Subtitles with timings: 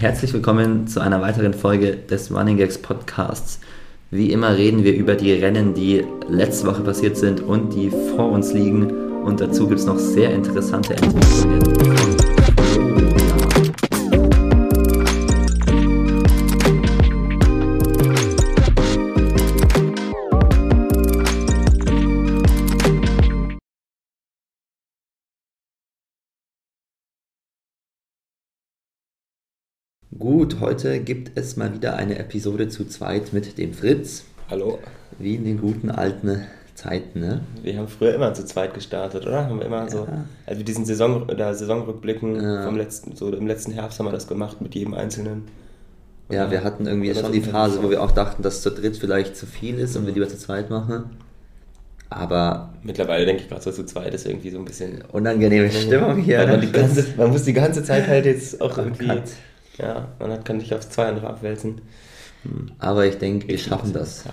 [0.00, 3.60] Herzlich willkommen zu einer weiteren Folge des Running Gags Podcasts.
[4.10, 8.32] Wie immer reden wir über die Rennen, die letzte Woche passiert sind und die vor
[8.32, 8.90] uns liegen.
[9.24, 11.99] Und dazu gibt es noch sehr interessante Entwicklungen.
[30.30, 34.26] Gut, heute gibt es mal wieder eine Episode zu zweit mit dem Fritz.
[34.48, 34.78] Hallo.
[35.18, 36.46] Wie in den guten alten
[36.76, 37.40] Zeiten, ne?
[37.64, 39.46] Wir haben früher immer zu zweit gestartet, oder?
[39.46, 39.88] Haben wir immer ja.
[39.88, 40.06] so,
[40.46, 42.64] also diesen Saison, oder Saisonrückblicken ja.
[42.64, 45.48] vom letzten, so im letzten Herbst haben wir das gemacht mit jedem Einzelnen.
[46.28, 48.98] Und ja, wir hatten irgendwie schon die Phase, wo wir auch dachten, dass zu dritt
[48.98, 51.10] vielleicht zu viel ist und wir lieber zu zweit machen.
[52.08, 52.72] Aber.
[52.84, 55.02] Mittlerweile denke ich gerade so zu zweit ist irgendwie so ein bisschen.
[55.10, 56.46] Unangenehme Stimmung hier.
[56.46, 56.68] Man, ne?
[56.68, 59.08] ganze, man, muss die ganze Zeit halt jetzt auch irgendwie.
[59.08, 59.24] Hat
[59.80, 61.80] ja, man kann nicht aufs zwei andere abwälzen.
[62.42, 62.72] Hm.
[62.78, 64.24] Aber ich denke, wir schaffen das.
[64.24, 64.32] Ja.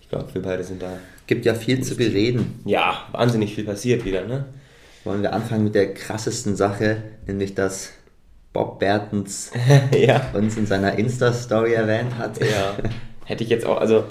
[0.00, 0.98] Ich glaube, wir beide sind da.
[1.26, 2.60] Gibt ja viel zu bereden.
[2.64, 4.46] Ja, wahnsinnig viel passiert wieder, ne?
[5.04, 7.92] Wollen wir anfangen mit der krassesten Sache, nämlich dass
[8.52, 9.50] Bob Bertens
[9.92, 10.30] ja.
[10.32, 12.40] uns in seiner Insta-Story erwähnt hat.
[12.40, 12.76] Ja,
[13.24, 14.04] hätte ich jetzt auch, also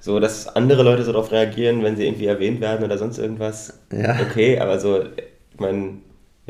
[0.00, 3.80] so, dass andere Leute so darauf reagieren, wenn sie irgendwie erwähnt werden oder sonst irgendwas.
[3.92, 4.18] Ja.
[4.20, 5.98] Okay, aber so, ich meine,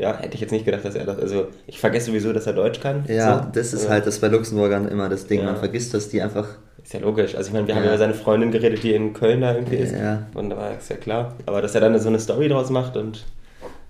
[0.01, 1.19] ja, hätte ich jetzt nicht gedacht, dass er das.
[1.19, 3.05] Also, ich vergesse sowieso, dass er Deutsch kann.
[3.07, 3.49] Ja, so.
[3.53, 5.41] das ist halt das bei Luxemburgern immer das Ding.
[5.41, 5.45] Ja.
[5.45, 6.47] Man vergisst, dass die einfach.
[6.83, 7.35] Ist ja logisch.
[7.35, 7.81] Also, ich meine, wir ja.
[7.81, 9.93] haben ja seine Freundin geredet, die in Köln da irgendwie ist.
[9.93, 10.23] Ja.
[10.33, 11.35] Und da war es ja klar.
[11.45, 13.25] Aber dass er dann so eine Story draus macht und.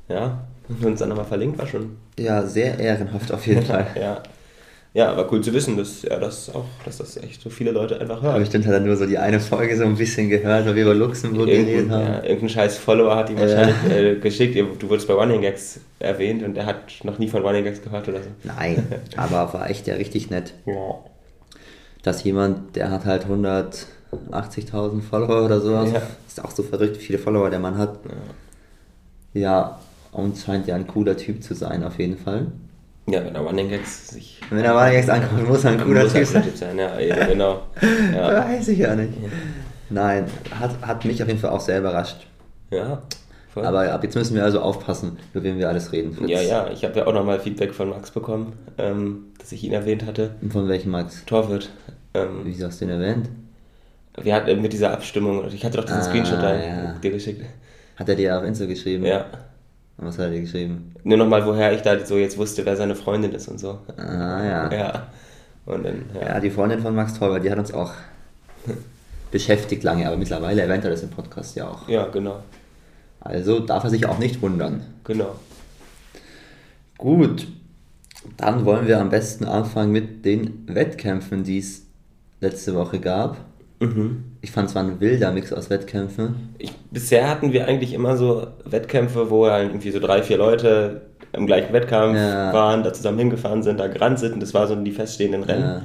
[0.10, 1.96] Ja, und uns dann nochmal verlinkt, war schon.
[2.20, 3.88] Ja, sehr ehrenhaft auf jeden Fall.
[3.96, 4.22] ja.
[4.94, 8.00] Ja, aber cool zu wissen, dass, ja, das auch, dass das echt so viele Leute
[8.02, 8.36] einfach hören.
[8.36, 10.84] Aber ich hat er nur so die eine Folge so ein bisschen gehört, weil wir
[10.84, 12.08] über Luxemburg geredet haben.
[12.08, 16.44] Ja, irgendein scheiß Follower hat ihm wahrscheinlich äh, geschickt, du wurdest bei Running Gags erwähnt
[16.44, 18.30] und er hat noch nie von Running Gags gehört oder so.
[18.44, 20.56] Nein, aber war echt ja richtig nett.
[20.66, 20.96] Ja.
[22.04, 26.02] Dass jemand, der hat halt 180.000 Follower oder sowas, ja.
[26.28, 28.00] ist auch so verrückt, wie viele Follower der Mann hat.
[29.34, 29.42] Ja.
[29.42, 29.80] ja,
[30.12, 32.48] und scheint ja ein cooler Typ zu sein, auf jeden Fall.
[33.08, 34.40] Ja, wenn er Running Gags sich.
[34.50, 36.44] Wenn er Running Gags ankommt, muss er ein cooler Typ sein.
[36.54, 36.78] sein.
[36.78, 37.62] Ja, eben, genau.
[38.14, 38.46] Ja.
[38.46, 39.14] Weiß ich ja nicht.
[39.90, 40.26] Nein,
[40.60, 42.28] hat, hat mich auf jeden Fall auch sehr überrascht.
[42.70, 43.02] Ja.
[43.54, 43.66] Voll.
[43.66, 46.14] Aber ab jetzt müssen wir also aufpassen, über wen wir alles reden.
[46.14, 46.30] Fritz.
[46.30, 49.74] Ja, ja, ich habe ja auch nochmal Feedback von Max bekommen, ähm, dass ich ihn
[49.74, 50.36] erwähnt hatte.
[50.50, 51.26] Von welchem Max?
[51.26, 51.70] Torwirt.
[52.14, 53.28] Ähm, Wieso hast du ihn erwähnt?
[54.22, 56.94] Wir hatten mit dieser Abstimmung, ich hatte doch diesen ah, Screenshot da ja.
[56.94, 57.46] dir geschickt.
[57.98, 59.06] Hat er dir auf Insta geschrieben?
[59.06, 59.26] Ja.
[59.98, 60.94] Was hat er dir geschrieben?
[61.04, 63.80] Nur nochmal, woher ich da so jetzt wusste, wer seine Freundin ist und so.
[63.98, 64.74] Ah, ja.
[64.74, 65.08] Ja.
[65.66, 66.28] Und dann, ja.
[66.28, 67.94] ja, die Freundin von Max Teuber, die hat uns auch
[69.32, 71.88] beschäftigt lange, aber mittlerweile erwähnt er das im Podcast ja auch.
[71.88, 72.42] Ja, genau.
[73.20, 74.84] Also darf er sich auch nicht wundern.
[75.04, 75.36] Genau.
[76.98, 77.48] Gut,
[78.38, 81.84] dann wollen wir am besten anfangen mit den Wettkämpfen, die es
[82.40, 83.38] letzte Woche gab.
[83.82, 84.24] Mhm.
[84.42, 86.54] Ich fand es war ein wilder Mix aus Wettkämpfen.
[86.60, 91.02] Ich, bisher hatten wir eigentlich immer so Wettkämpfe, wo halt irgendwie so drei, vier Leute
[91.34, 92.54] im gleichen Wettkampf ja.
[92.54, 95.64] waren, da zusammen hingefahren sind, da gerannt sind und das waren so die feststehenden Rennen.
[95.64, 95.82] Ja.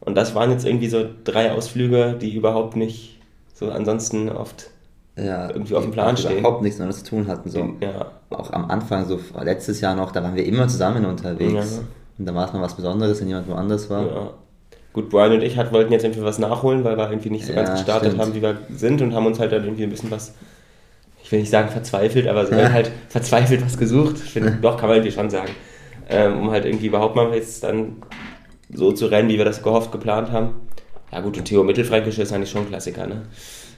[0.00, 3.20] Und das waren jetzt irgendwie so drei Ausflüge, die überhaupt nicht
[3.54, 4.70] so ansonsten oft
[5.16, 6.38] ja, irgendwie auf dem Plan stehen.
[6.38, 7.50] überhaupt nichts miteinander zu tun hatten.
[7.50, 7.74] So.
[7.80, 8.12] Ja.
[8.30, 11.76] Auch am Anfang, so letztes Jahr noch, da waren wir immer zusammen unterwegs.
[11.76, 11.84] Ja.
[12.18, 14.34] Und da war es mal was Besonderes, wenn jemand woanders war.
[14.92, 15.00] Ja.
[15.00, 17.54] Gut, Brian und ich hat, wollten jetzt irgendwie was nachholen, weil wir irgendwie nicht so
[17.54, 18.22] ganz gestartet stimmt.
[18.22, 20.34] haben, wie wir sind und haben uns halt dann irgendwie ein bisschen was,
[21.22, 24.16] ich will nicht sagen verzweifelt, aber so halt verzweifelt was gesucht.
[24.24, 25.52] Ich finde, doch, kann man irgendwie schon sagen.
[26.08, 27.96] Ähm, um halt irgendwie überhaupt mal jetzt dann
[28.70, 30.54] so zu rennen, wie wir das gehofft, geplant haben.
[31.10, 33.22] Ja gut, und Theo Mittelfränkische ist eigentlich schon ein Klassiker, ne?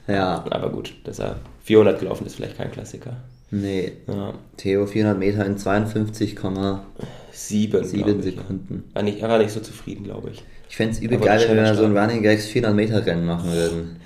[0.06, 0.44] Ja.
[0.50, 3.16] Aber gut, dass er 400 gelaufen ist, vielleicht kein Klassiker.
[3.50, 3.92] Nee.
[4.06, 4.34] Ja.
[4.56, 8.84] Theo 400 Meter in 52,7 Sekunden.
[8.92, 10.44] War nicht, er war nicht so zufrieden, glaube ich.
[10.68, 13.52] Ich fände es übel geil, wenn wir so ein Running Gags 400 Meter Rennen machen
[13.52, 13.96] würden.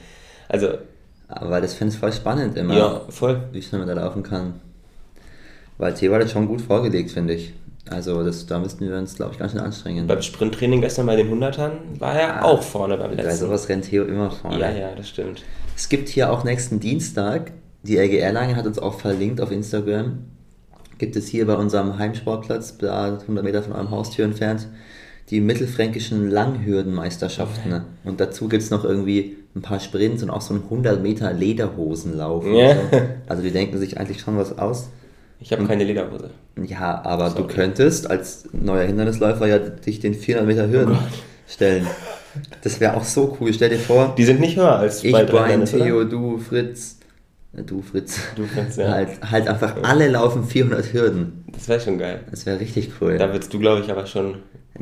[0.48, 0.78] Also.
[1.28, 2.76] Aber das fände ich voll spannend immer.
[2.76, 3.42] Ja, voll.
[3.52, 4.54] Wie schnell man da laufen kann.
[5.76, 7.52] Weil Theo hat das schon gut vorgelegt, finde ich.
[7.90, 10.06] Also das, da müssten wir uns, glaube ich, ganz schön anstrengen.
[10.06, 13.26] Beim Sprinttraining gestern bei den 100ern war er ja, auch vorne beim letzten.
[13.26, 14.60] Bei sowas rennt Theo immer vorne.
[14.60, 15.42] Ja, ja, das stimmt.
[15.76, 17.52] Es gibt hier auch nächsten Dienstag,
[17.82, 20.18] die LG Erlangen hat uns auch verlinkt auf Instagram,
[20.98, 24.66] gibt es hier bei unserem Heimsportplatz, da 100 Meter von eurem Haustür entfernt,
[25.30, 27.72] die mittelfränkischen Langhürdenmeisterschaften.
[27.72, 27.82] Okay.
[28.04, 31.32] Und dazu gibt es noch irgendwie ein paar Sprints und auch so ein 100 Meter
[31.32, 32.46] Lederhosenlauf.
[32.46, 32.74] Ja.
[32.74, 32.80] So.
[33.26, 34.88] Also die denken sich eigentlich schon was aus.
[35.40, 36.30] Ich habe keine Lederhose.
[36.64, 37.42] Ja, aber Sorry.
[37.42, 41.16] du könntest als neuer Hindernisläufer ja dich den 400 Meter Hürden oh
[41.46, 41.86] stellen.
[42.62, 43.52] Das wäre auch so cool.
[43.52, 44.14] Stell dir vor.
[44.16, 46.98] Die sind nicht höher als ich, Brian, Theo, du, Fritz.
[47.56, 48.18] Äh, du Fritz.
[48.36, 48.90] Du Fritz, ja.
[48.90, 51.44] Halt, halt einfach alle laufen 400 Hürden.
[51.52, 52.20] Das wäre schon geil.
[52.30, 53.18] Das wäre richtig cool.
[53.18, 54.36] Da würdest du, glaube ich, aber schon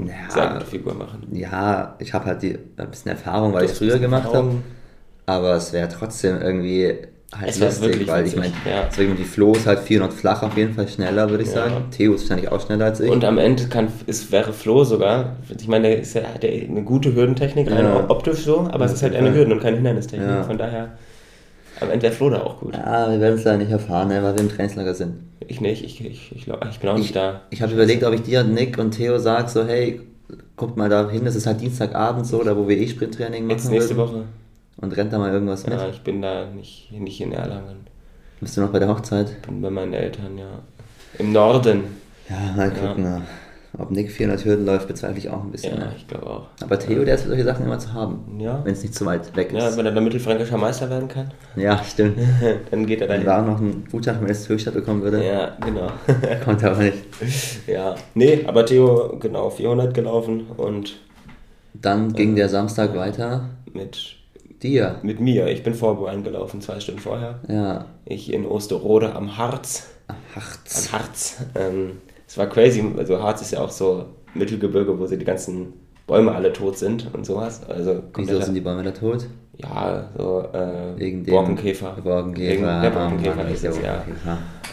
[0.05, 1.27] ja, gute Figur machen.
[1.33, 4.57] Ja, ich habe halt die, ein bisschen Erfahrung, weil ich es früher gemacht habe.
[5.27, 6.95] Aber es wäre trotzdem irgendwie
[7.35, 8.89] halt es lustig, weil ich meine, ja.
[8.97, 11.69] die Flo ist halt 400 flach auf jeden Fall schneller, würde ich ja.
[11.69, 11.91] sagen.
[11.91, 13.11] Theo ist wahrscheinlich auch schneller als ich.
[13.11, 16.83] Und am Ende kann, ist, wäre Flo sogar, ich meine, der, ist ja, hat eine
[16.85, 18.09] gute Hürdentechnik, ja.
[18.09, 20.45] optisch so, aber es ist halt eine Hürden- und keine Hindernistechnik.
[20.45, 20.91] Von daher,
[21.81, 22.75] am Ende wäre Flo da auch gut.
[22.75, 25.15] Ja, wir werden es leider nicht erfahren, ne, weil wir im Trainingslager sind.
[25.47, 27.43] Ich nicht, ich, ich, ich, glaub, ich bin auch nicht da.
[27.51, 30.01] Ich habe überlegt, ob ich dir, Nick und Theo sage, so, hey,
[30.57, 33.57] guckt mal da hin, das ist halt Dienstagabend so, da wo wir eh Sprinttraining machen.
[33.57, 34.15] Jetzt nächste würden.
[34.15, 34.25] Woche.
[34.79, 35.79] Und rennt da mal irgendwas mit?
[35.79, 37.87] Ja, ich bin da nicht, nicht in Erlangen.
[38.41, 39.41] Bist du noch bei der Hochzeit?
[39.43, 40.59] Bin bei meinen Eltern, ja.
[41.19, 41.85] Im Norden.
[42.29, 43.05] Ja, mal gucken.
[43.05, 43.23] Ja.
[43.79, 45.75] Ob Nick 400 Hürden läuft, bezweifle ich auch ein bisschen.
[45.75, 45.93] Ja, ne?
[45.97, 46.47] ich glaube auch.
[46.63, 48.39] Aber Theo, der ist für solche Sachen immer zu haben.
[48.39, 48.65] Ja.
[48.65, 49.63] Wenn es nicht zu weit weg ist.
[49.63, 51.31] Ja, wenn er der mittelfränkischer Meister werden kann.
[51.57, 52.19] Ja, stimmt.
[52.71, 53.23] dann geht er dahin.
[53.23, 55.23] Wenn da auch noch ein Gutschein von S Höchstadt bekommen würde.
[55.27, 55.91] Ja, genau.
[56.45, 56.99] Konnte aber nicht.
[57.67, 60.97] Ja, nee, aber Theo, genau, 400 gelaufen und.
[61.75, 63.51] Dann ging äh, der Samstag weiter.
[63.73, 64.17] Mit
[64.63, 65.01] Dir?
[65.03, 65.49] Mit mir.
[65.49, 67.41] Ich bin vor eingelaufen, zwei Stunden vorher.
[67.49, 67.87] Ja.
[68.05, 69.89] Ich in Osterode am Harz.
[70.07, 70.89] Am Harz.
[70.93, 71.37] Am Harz.
[71.55, 72.85] Ähm, es war crazy.
[72.97, 75.73] Also Harz ist ja auch so Mittelgebirge, wo sie die ganzen
[76.07, 77.63] Bäume alle tot sind und sowas.
[77.69, 79.27] Also Wieso sind die Bäume da tot?
[79.57, 81.97] Ja, so äh, Wegen dem Borkenkäfer.
[82.03, 82.53] Borkenkäfer.
[82.53, 84.05] Wegen der Borkenkäfer ah, ist es, ja.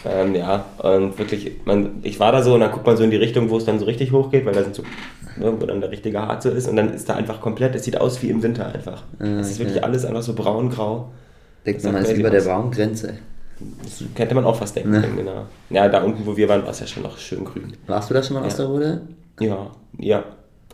[0.04, 3.10] Ähm, ja, und wirklich, man, ich war da so und dann guckt man so in
[3.10, 4.82] die Richtung, wo es dann so richtig hochgeht, weil da sind so,
[5.38, 7.98] ne, wo dann der richtige Harze ist und dann ist da einfach komplett, es sieht
[7.98, 9.04] aus wie im Winter einfach.
[9.18, 11.10] Ah, es ist wirklich alles einfach so braun-grau.
[11.64, 13.14] Denkt man, man ist über der Baumgrenze.
[13.82, 15.04] Das könnte man auch fast denken, ne?
[15.16, 15.46] genau.
[15.70, 17.72] Ja, da unten, wo wir waren, war es ja schon noch schön grün.
[17.86, 18.46] Warst du da schon mal ja.
[18.46, 19.02] aus der Rode?
[19.40, 20.24] Ja, ja.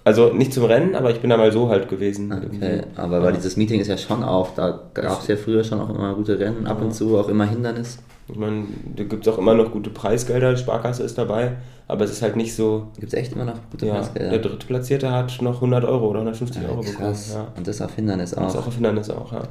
[0.03, 2.33] Also nicht zum Rennen, aber ich bin da mal so halt gewesen.
[2.33, 2.83] Okay, irgendwie.
[2.97, 3.23] aber ja.
[3.25, 6.15] weil dieses Meeting ist ja schon auch, da gab es ja früher schon auch immer
[6.15, 7.99] gute Rennen, ab und zu auch immer Hindernis.
[8.29, 8.65] Ich meine,
[8.97, 11.57] da gibt es auch immer noch gute Preisgelder, die Sparkasse ist dabei,
[11.89, 12.89] aber es ist halt nicht so.
[12.99, 14.31] Gibt es echt immer noch gute ja, Preisgelder?
[14.31, 16.95] Der Drittplatzierte hat noch 100 Euro oder 150 ja, Euro krass.
[16.95, 17.17] bekommen.
[17.35, 17.53] Ja.
[17.57, 18.39] Und das auf Hindernis auch.
[18.39, 19.43] Und das auch auf Hindernis auch, ja.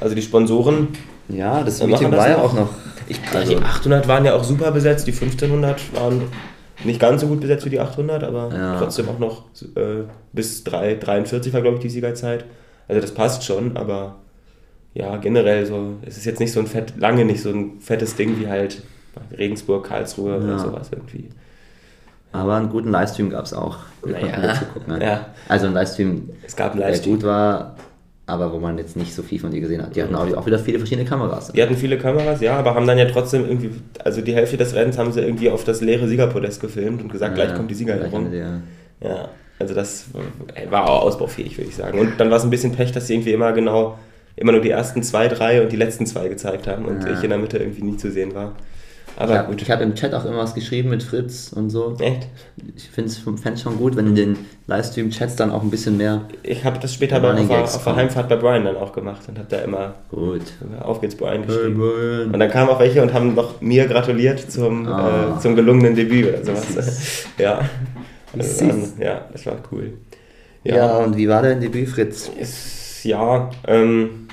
[0.00, 0.88] Also die Sponsoren.
[1.28, 2.70] Ja, das Meeting war ja auch noch.
[3.06, 6.22] Ich, also, die 800 waren ja auch super besetzt, die 1500 waren
[6.84, 8.78] nicht ganz so gut besetzt wie die 800, aber ja.
[8.78, 9.44] trotzdem auch noch
[9.76, 12.44] äh, bis 3, 43 war, glaube ich, die Siegerzeit.
[12.88, 14.16] Also das passt schon, aber
[14.94, 18.16] ja, generell so, es ist jetzt nicht so ein fett, lange nicht so ein fettes
[18.16, 18.82] Ding wie halt
[19.36, 20.36] Regensburg, Karlsruhe ja.
[20.38, 21.28] oder sowas irgendwie.
[22.32, 23.78] Aber einen guten Livestream gab es auch.
[24.04, 24.54] Naja,
[24.86, 25.04] ne?
[25.04, 25.26] ja.
[25.48, 27.76] Also ein Livestream, es gab einen Livestream, der gut war,
[28.30, 29.94] aber wo man jetzt nicht so viel von dir gesehen hat.
[29.94, 31.52] Die hatten auch wieder viele verschiedene Kameras.
[31.52, 33.70] Die hatten viele Kameras, ja, aber haben dann ja trotzdem irgendwie,
[34.04, 37.36] also die Hälfte des Rennens haben sie irgendwie auf das leere Siegerpodest gefilmt und gesagt,
[37.36, 38.32] ja, gleich kommt die Siegerehrung.
[38.32, 38.60] Ja.
[39.02, 39.28] ja,
[39.58, 40.06] also das
[40.70, 41.98] war auch ausbaufähig, würde ich sagen.
[41.98, 43.98] Und dann war es ein bisschen Pech, dass sie irgendwie immer genau,
[44.36, 47.12] immer nur die ersten zwei, drei und die letzten zwei gezeigt haben und ja.
[47.12, 48.52] ich in der Mitte irgendwie nie zu sehen war.
[49.16, 49.62] Aber ich hab, gut.
[49.62, 51.96] Ich habe im Chat auch immer was geschrieben mit Fritz und so.
[51.98, 52.26] Echt?
[52.76, 56.22] Ich finde es schon gut, wenn in den Livestream-Chats dann auch ein bisschen mehr.
[56.42, 59.38] Ich habe das später bei, auf, auf der Heimfahrt bei Brian dann auch gemacht und
[59.38, 59.94] habe da immer.
[60.10, 60.42] Gut.
[60.80, 61.80] Auf geht's Brian geschrieben.
[61.80, 62.30] Hey Brian.
[62.32, 65.36] Und dann kamen auch welche und haben noch mir gratuliert zum, ah.
[65.36, 67.26] äh, zum gelungenen Debüt oder sowas.
[67.38, 67.60] ja.
[68.36, 69.94] Also dann, ja, das war cool.
[70.64, 72.30] Ja, ja und wie war dein Debüt, Fritz?
[72.38, 74.28] Ist, ja, ähm,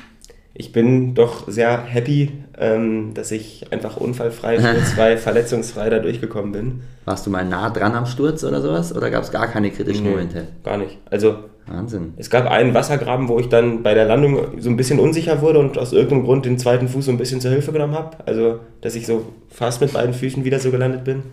[0.57, 6.81] ich bin doch sehr happy, ähm, dass ich einfach unfallfrei, sturzfrei, verletzungsfrei da durchgekommen bin.
[7.05, 8.95] Warst du mal nah dran am Sturz oder sowas?
[8.95, 10.47] Oder gab es gar keine kritischen nee, Momente?
[10.63, 10.97] Gar nicht.
[11.09, 11.35] Also,
[11.67, 12.13] Wahnsinn.
[12.17, 15.59] Es gab einen Wassergraben, wo ich dann bei der Landung so ein bisschen unsicher wurde
[15.59, 18.17] und aus irgendeinem Grund den zweiten Fuß so ein bisschen zur Hilfe genommen habe.
[18.25, 21.23] Also, dass ich so fast mit beiden Füßen wieder so gelandet bin.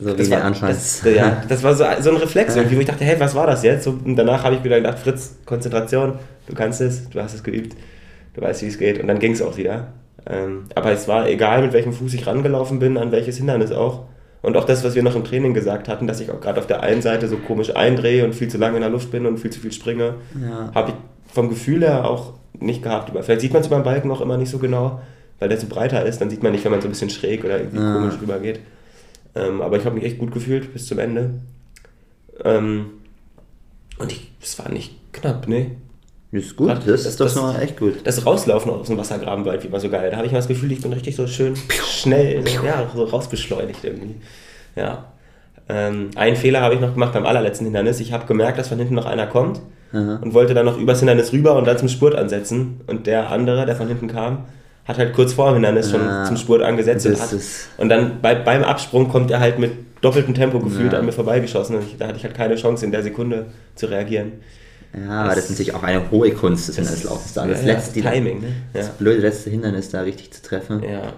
[0.00, 2.86] So das wie war, das, ja, das war so, so ein Reflex irgendwie, wo ich
[2.86, 3.86] dachte, hey, was war das jetzt?
[3.86, 6.14] und danach habe ich wieder gedacht, Fritz, Konzentration,
[6.46, 7.74] du kannst es, du hast es geübt
[8.38, 9.00] du weißt, wie es geht.
[9.00, 9.88] Und dann ging es auch wieder.
[10.26, 14.04] Ähm, aber es war egal, mit welchem Fuß ich rangelaufen bin, an welches Hindernis auch.
[14.40, 16.66] Und auch das, was wir noch im Training gesagt hatten, dass ich auch gerade auf
[16.66, 19.38] der einen Seite so komisch eindrehe und viel zu lange in der Luft bin und
[19.38, 20.70] viel zu viel springe, ja.
[20.74, 23.12] habe ich vom Gefühl her auch nicht gehabt.
[23.24, 25.00] Vielleicht sieht man es beim Balken auch immer nicht so genau,
[25.40, 26.20] weil der so breiter ist.
[26.20, 27.94] Dann sieht man nicht, wenn man so ein bisschen schräg oder irgendwie ja.
[27.94, 28.60] komisch rübergeht.
[29.34, 31.30] Ähm, aber ich habe mich echt gut gefühlt bis zum Ende.
[32.44, 32.86] Ähm,
[33.98, 35.72] und es war nicht knapp, ne?
[36.30, 37.94] Das ist gut, das, das, ist doch noch echt gut.
[38.04, 40.10] Das Rauslaufen aus dem Wassergraben war irgendwie immer so geil.
[40.10, 41.54] Da habe ich mal das Gefühl, ich bin richtig so schön
[41.86, 44.16] schnell, ja, so rausbeschleunigt irgendwie.
[44.76, 45.06] Ja.
[45.70, 48.00] Ähm, einen Fehler habe ich noch gemacht beim allerletzten Hindernis.
[48.00, 49.60] Ich habe gemerkt, dass von hinten noch einer kommt
[49.92, 50.18] Aha.
[50.22, 52.82] und wollte dann noch übers Hindernis rüber und dann zum Spurt ansetzen.
[52.86, 54.44] Und der andere, der von hinten kam,
[54.84, 57.30] hat halt kurz vor dem Hindernis schon ah, zum Spurt angesetzt und, hat,
[57.76, 60.98] und dann bei, beim Absprung kommt er halt mit doppeltem Tempo gefühlt ja.
[60.98, 63.86] an mir vorbeigeschossen und ich, da hatte ich halt keine Chance in der Sekunde zu
[63.86, 64.32] reagieren.
[64.94, 67.34] Ja, aber das ist natürlich auch eine hohe Kunst des Hindernislaufens.
[67.34, 67.46] Da.
[67.46, 68.52] Das, ja, letzte, ja, Timing, ne?
[68.72, 70.82] Das blöde letzte Hindernis da richtig zu treffen.
[70.82, 71.12] Ja.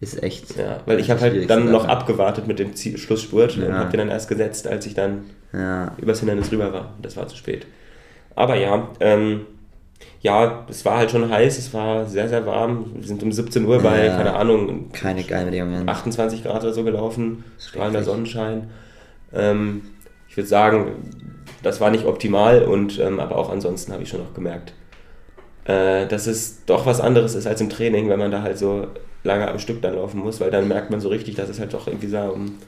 [0.00, 0.56] ist echt.
[0.56, 3.66] Ja, weil ich habe halt dann noch abgewartet mit dem Ziel, Schlussspurt ja.
[3.66, 5.92] und habe den dann erst gesetzt, als ich dann ja.
[5.98, 6.94] übers Hindernis rüber war.
[7.02, 7.66] Das war zu spät.
[8.36, 9.42] Aber ja, ähm,
[10.20, 12.92] ja, es war halt schon heiß, es war sehr, sehr warm.
[12.94, 15.88] Wir sind um 17 Uhr bei, ja, keine Ahnung, keine geile Bedingungen.
[15.88, 18.68] 28 Grad oder so gelaufen, strahlender Sonnenschein.
[19.32, 19.82] Ähm,
[20.28, 20.86] ich würde sagen,
[21.62, 24.72] das war nicht optimal und ähm, aber auch ansonsten habe ich schon noch gemerkt,
[25.64, 28.86] äh, dass es doch was anderes ist als im Training, wenn man da halt so
[29.22, 31.74] lange am Stück dann laufen muss, weil dann merkt man so richtig, dass es halt
[31.74, 32.58] doch irgendwie so um,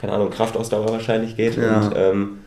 [0.00, 1.80] keine Ahnung, Kraftausdauer wahrscheinlich geht ja.
[1.80, 2.38] und ähm,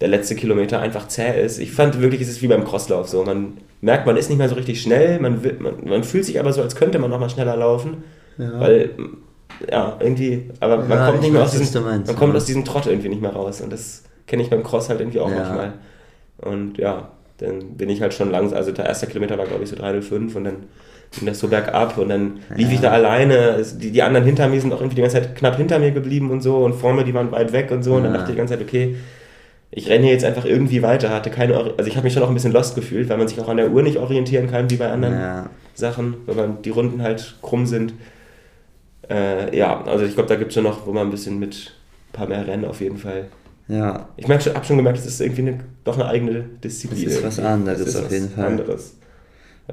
[0.00, 1.58] der letzte Kilometer einfach zäh ist.
[1.58, 3.24] Ich fand wirklich, es ist wie beim Crosslauf so.
[3.24, 6.38] Man merkt, man ist nicht mehr so richtig schnell, man, will, man, man fühlt sich
[6.38, 8.04] aber so, als könnte man nochmal schneller laufen,
[8.36, 8.60] ja.
[8.60, 8.90] weil,
[9.70, 12.86] ja, irgendwie, aber man ja, kommt nicht mehr aus diesem, man kommt aus diesem Trott
[12.86, 15.74] irgendwie nicht mehr raus und das kenne ich beim Cross halt irgendwie auch manchmal.
[16.38, 19.70] Und ja, dann bin ich halt schon langsam, also der erste Kilometer war glaube ich
[19.70, 20.56] so 305 und dann
[21.12, 22.74] ging das so bergab und dann lief ja.
[22.74, 23.64] ich da alleine.
[23.78, 26.30] Die, die anderen hinter mir sind auch irgendwie die ganze Zeit knapp hinter mir geblieben
[26.30, 27.94] und so und vor mir, die waren weit weg und so.
[27.94, 28.96] Und dann dachte ich die ganze Zeit, okay,
[29.70, 31.10] ich renne hier jetzt einfach irgendwie weiter.
[31.10, 33.40] Hatte keine, also ich habe mich schon auch ein bisschen lost gefühlt, weil man sich
[33.40, 35.50] auch an der Uhr nicht orientieren kann, wie bei anderen ja.
[35.74, 37.94] Sachen, weil man die Runden halt krumm sind.
[39.08, 41.72] Äh, ja, also ich glaube, da gibt es schon noch, wo man ein bisschen mit
[42.08, 43.26] ein paar mehr Rennen auf jeden Fall.
[43.68, 44.08] Ja.
[44.16, 47.04] Ich habe schon gemerkt, es ist irgendwie eine, doch eine eigene Disziplin.
[47.04, 48.46] Das ist was anderes ist auf jeden Fall.
[48.46, 48.96] Anderes.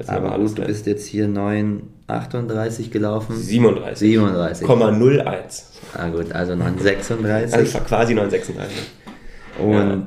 [0.08, 3.38] Aber gut, du bist jetzt hier 9,38 gelaufen.
[3.38, 4.10] 37.
[4.10, 4.68] 37.
[4.68, 5.64] 0,01.
[5.96, 7.32] Ah gut, also 9,36.
[7.54, 9.62] Also ich war quasi 9,36.
[9.62, 10.06] Und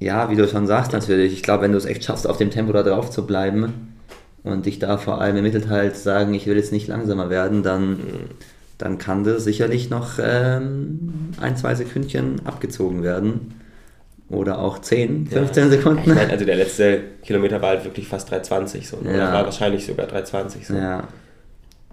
[0.00, 0.22] ja.
[0.22, 0.30] ja.
[0.30, 2.72] wie du schon sagst natürlich, ich glaube, wenn du es echt schaffst, auf dem Tempo
[2.72, 3.94] da drauf zu bleiben
[4.42, 7.90] und dich da vor allem im Mittelteil sagen, ich will jetzt nicht langsamer werden, dann,
[7.90, 7.98] mhm.
[8.78, 13.54] Dann kann das sicherlich noch ähm, ein, zwei Sekündchen abgezogen werden.
[14.28, 15.70] Oder auch 10, 15 ja.
[15.70, 16.00] Sekunden.
[16.00, 18.96] Ich meine, also der letzte Kilometer war halt wirklich fast 3,20 so.
[18.96, 19.10] Ne?
[19.10, 19.16] Ja.
[19.16, 20.74] Oder war wahrscheinlich sogar 3,20 so.
[20.74, 21.04] Ja.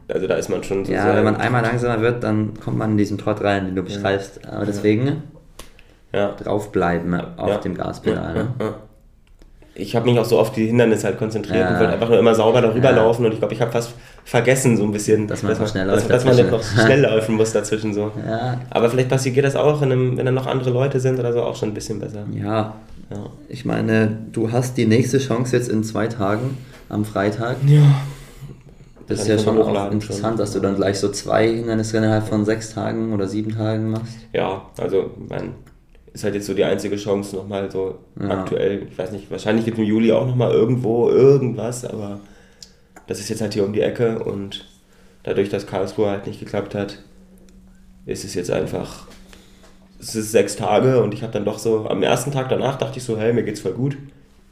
[0.07, 0.91] Also da ist man schon so.
[0.91, 3.83] Ja, wenn man einmal langsamer wird, dann kommt man in diesen Trott rein, den du
[3.83, 4.45] beschreibst.
[4.47, 5.23] Aber deswegen
[6.11, 6.31] ja.
[6.31, 8.33] draufbleiben auf dem Gaspedal.
[8.33, 8.73] Ne?
[9.75, 12.35] Ich habe mich auch so oft die Hindernisse halt konzentriert und wollte einfach nur immer
[12.35, 15.49] sauber darüber laufen und ich glaube, ich habe fast vergessen so ein bisschen, dass man,
[15.49, 18.11] dass man, schnell dass, dass man noch schnell laufen muss dazwischen so.
[18.27, 18.59] Ja.
[18.69, 21.55] Aber vielleicht passiert das auch, einem, wenn dann noch andere Leute sind oder so, auch
[21.55, 22.23] schon ein bisschen besser.
[22.31, 22.75] Ja.
[23.09, 23.25] ja.
[23.49, 26.57] Ich meine, du hast die nächste Chance jetzt in zwei Tagen,
[26.89, 27.57] am Freitag.
[27.65, 27.81] Ja.
[29.07, 30.37] Das ist ja schon auch interessant, schon.
[30.37, 34.13] dass du dann gleich so zwei Hindernisse innerhalb von sechs Tagen oder sieben Tagen machst.
[34.31, 35.55] Ja, also mein
[36.13, 38.29] ist halt jetzt so die einzige Chance nochmal so ja.
[38.29, 38.87] aktuell.
[38.89, 42.19] Ich weiß nicht, wahrscheinlich gibt es im Juli auch nochmal irgendwo irgendwas, aber
[43.07, 44.65] das ist jetzt halt hier um die Ecke und
[45.23, 46.99] dadurch, dass Karlsruhe halt nicht geklappt hat,
[48.05, 49.07] ist es jetzt einfach,
[49.99, 52.99] es ist sechs Tage und ich habe dann doch so, am ersten Tag danach dachte
[52.99, 53.97] ich so, hey, mir geht's voll gut,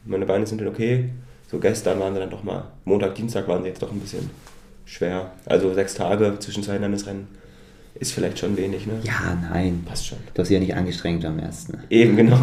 [0.05, 1.09] meine Beine sind dann okay.
[1.49, 4.29] So gestern waren sie dann doch mal, Montag, Dienstag waren sie jetzt doch ein bisschen
[4.85, 5.31] schwer.
[5.45, 7.27] Also sechs Tage zwischen zwei Hindernisrennen
[7.95, 8.93] ist vielleicht schon wenig, ne?
[9.03, 9.83] Ja, nein.
[9.85, 10.17] Passt schon.
[10.33, 11.77] Du hast dich ja nicht angestrengt am ersten.
[11.89, 12.37] Eben, genau.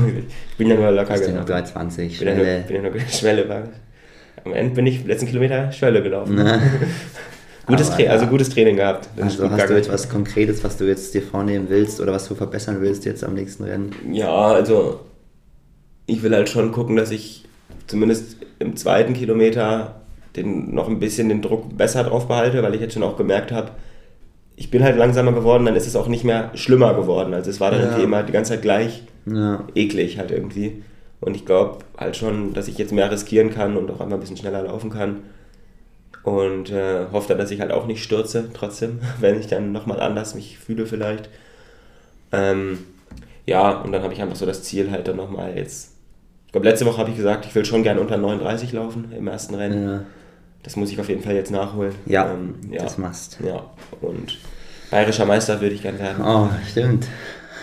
[0.51, 1.35] Ich bin ja nur locker gegangen.
[1.35, 1.47] Genau.
[1.47, 2.65] 320, Schwelle.
[2.67, 3.49] Bin ja nur, bin ja nur Schwelle.
[3.49, 3.69] War.
[4.45, 6.37] Am Ende bin ich letzten Kilometer Schwelle gelaufen.
[7.67, 8.11] gutes Tra ja.
[8.13, 9.09] Also gutes Training gehabt.
[9.21, 12.81] also hast du etwas Konkretes, was du jetzt dir vornehmen willst oder was du verbessern
[12.81, 13.95] willst jetzt am nächsten Rennen?
[14.13, 15.01] Ja, also
[16.07, 17.45] ich will halt schon gucken, dass ich
[17.87, 20.03] zumindest im zweiten Kilometer
[20.37, 23.53] den, noch ein bisschen den Druck besser drauf behalte, weil ich jetzt schon auch gemerkt
[23.53, 23.73] habe,
[24.59, 27.33] ich bin halt langsamer geworden, dann ist es auch nicht mehr schlimmer geworden.
[27.33, 27.87] Also es war dann ja.
[27.87, 29.65] irgendwie immer die ganze Zeit gleich ja.
[29.77, 30.83] eklig halt irgendwie.
[31.21, 34.21] Und ich glaube halt schon, dass ich jetzt mehr riskieren kann und auch einmal ein
[34.21, 35.23] bisschen schneller laufen kann.
[36.25, 40.01] Und äh, hoffe dann, dass ich halt auch nicht stürze, trotzdem, wenn ich dann nochmal
[40.01, 41.29] anders mich fühle vielleicht.
[42.33, 42.79] Ähm,
[43.47, 45.93] ja, und dann habe ich einfach so das Ziel halt dann nochmal jetzt.
[46.47, 49.29] Ich glaube, letzte Woche habe ich gesagt, ich will schon gerne unter 39 laufen im
[49.29, 49.89] ersten Rennen.
[49.89, 50.01] Ja.
[50.63, 51.95] Das muss ich auf jeden Fall jetzt nachholen.
[52.07, 52.83] Ja, ähm, ja.
[52.83, 53.39] das machst.
[53.45, 53.65] Ja,
[54.01, 54.39] und
[54.91, 56.25] bayerischer Meister würde ich gerne werden.
[56.25, 57.07] Oh, stimmt.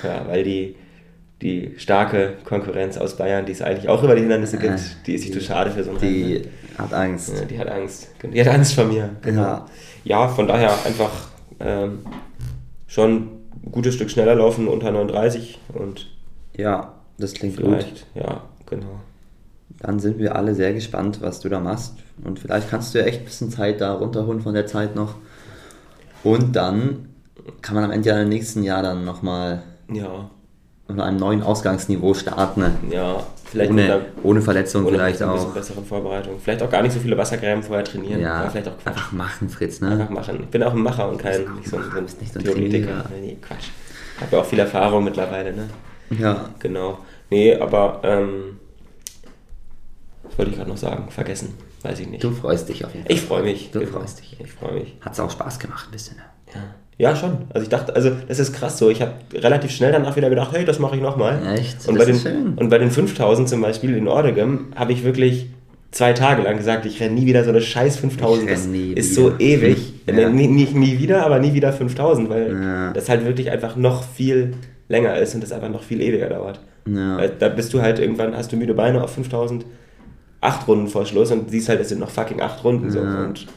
[0.04, 0.76] Ja, weil die,
[1.42, 5.24] die starke Konkurrenz aus Bayern, die es eigentlich auch über die Hindernisse gibt, die ist
[5.24, 6.50] sich zu schade für so ein Die Rennen.
[6.78, 7.34] hat Angst.
[7.38, 8.10] Ja, die hat Angst.
[8.24, 9.10] Die hat Angst vor mir.
[9.22, 9.42] Genau.
[9.42, 9.66] Ja,
[10.04, 11.12] ja von daher einfach
[11.60, 12.00] ähm,
[12.88, 13.30] schon
[13.66, 16.08] ein gutes Stück schneller laufen unter 39 und
[16.56, 18.06] ja, das klingt gut.
[18.14, 19.00] Ja, genau.
[19.80, 21.96] Dann sind wir alle sehr gespannt, was du da machst.
[22.24, 25.16] Und vielleicht kannst du ja echt ein bisschen Zeit da runterholen von der Zeit noch.
[26.24, 27.10] Und dann
[27.62, 30.30] kann man am Ende ja im nächsten Jahr dann nochmal ja.
[30.88, 32.62] unter einem neuen Ausgangsniveau starten.
[32.62, 32.72] Ne?
[32.90, 35.54] Ja, vielleicht ohne, ohne Verletzung ohne vielleicht auch.
[35.54, 36.40] bessere Vorbereitung.
[36.40, 38.22] Vielleicht auch gar nicht so viele Wassergräben vorher trainieren.
[38.22, 38.96] Ja, vielleicht auch Quatsch.
[38.96, 39.82] Einfach machen, Fritz.
[39.82, 39.92] Ne?
[39.92, 40.40] Einfach machen.
[40.42, 41.84] Ich bin auch ein Macher und kein nicht so, ein,
[42.20, 43.06] nicht so ein Theoretiker.
[43.22, 43.70] Nee, Quatsch.
[44.16, 45.54] Ich habe ja auch viel Erfahrung mittlerweile.
[45.54, 45.70] Ne?
[46.18, 46.50] Ja.
[46.60, 47.00] Genau.
[47.30, 48.60] Nee, aber ähm,
[50.24, 51.10] was wollte ich gerade noch sagen?
[51.10, 51.54] Vergessen.
[51.86, 52.24] Weiß ich nicht.
[52.24, 53.16] Du freust dich auf jeden Fall.
[53.16, 53.72] Ich freue mich.
[53.72, 54.00] Du genau.
[54.00, 54.38] freust dich.
[54.40, 54.96] Ich freue mich.
[55.02, 56.18] Hat es auch Spaß gemacht, ein bisschen.
[56.18, 56.24] Ne?
[56.54, 56.62] Ja.
[56.98, 57.40] Ja, schon.
[57.50, 58.90] Also ich dachte, also das ist krass so.
[58.90, 61.58] Ich habe relativ schnell danach wieder gedacht, hey, das mache ich nochmal.
[61.58, 61.88] Echt?
[61.88, 62.54] Und das bei, den, schön.
[62.56, 65.50] und bei den 5000 zum Beispiel in Ordegem habe ich wirklich
[65.92, 68.50] zwei Tage lang gesagt, ich renne nie wieder so eine scheiß 5000.
[68.50, 69.02] Das ist wieder.
[69.04, 69.94] so ewig.
[70.08, 70.30] Ja.
[70.30, 72.94] Nie, nie, nie, wieder, aber nie wieder 5000, weil ja.
[72.94, 74.54] das halt wirklich einfach noch viel
[74.88, 76.62] länger ist und das einfach noch viel ewiger dauert.
[76.88, 77.18] Ja.
[77.18, 79.66] Weil da bist du halt irgendwann, hast du müde Beine auf 5000,
[80.46, 82.92] acht Runden vor Schluss und siehst halt, es sind noch fucking acht Runden.
[82.92, 83.00] So.
[83.00, 83.48] Und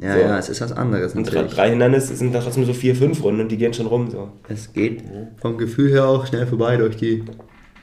[0.00, 0.20] ja, so.
[0.20, 1.14] ja, es ist was anderes.
[1.14, 1.52] Und natürlich.
[1.52, 4.10] drei Hindernisse sind da trotzdem so vier, fünf Runden und die gehen schon rum.
[4.10, 4.28] So.
[4.48, 5.02] Es geht
[5.40, 7.24] vom Gefühl her auch schnell vorbei durch die,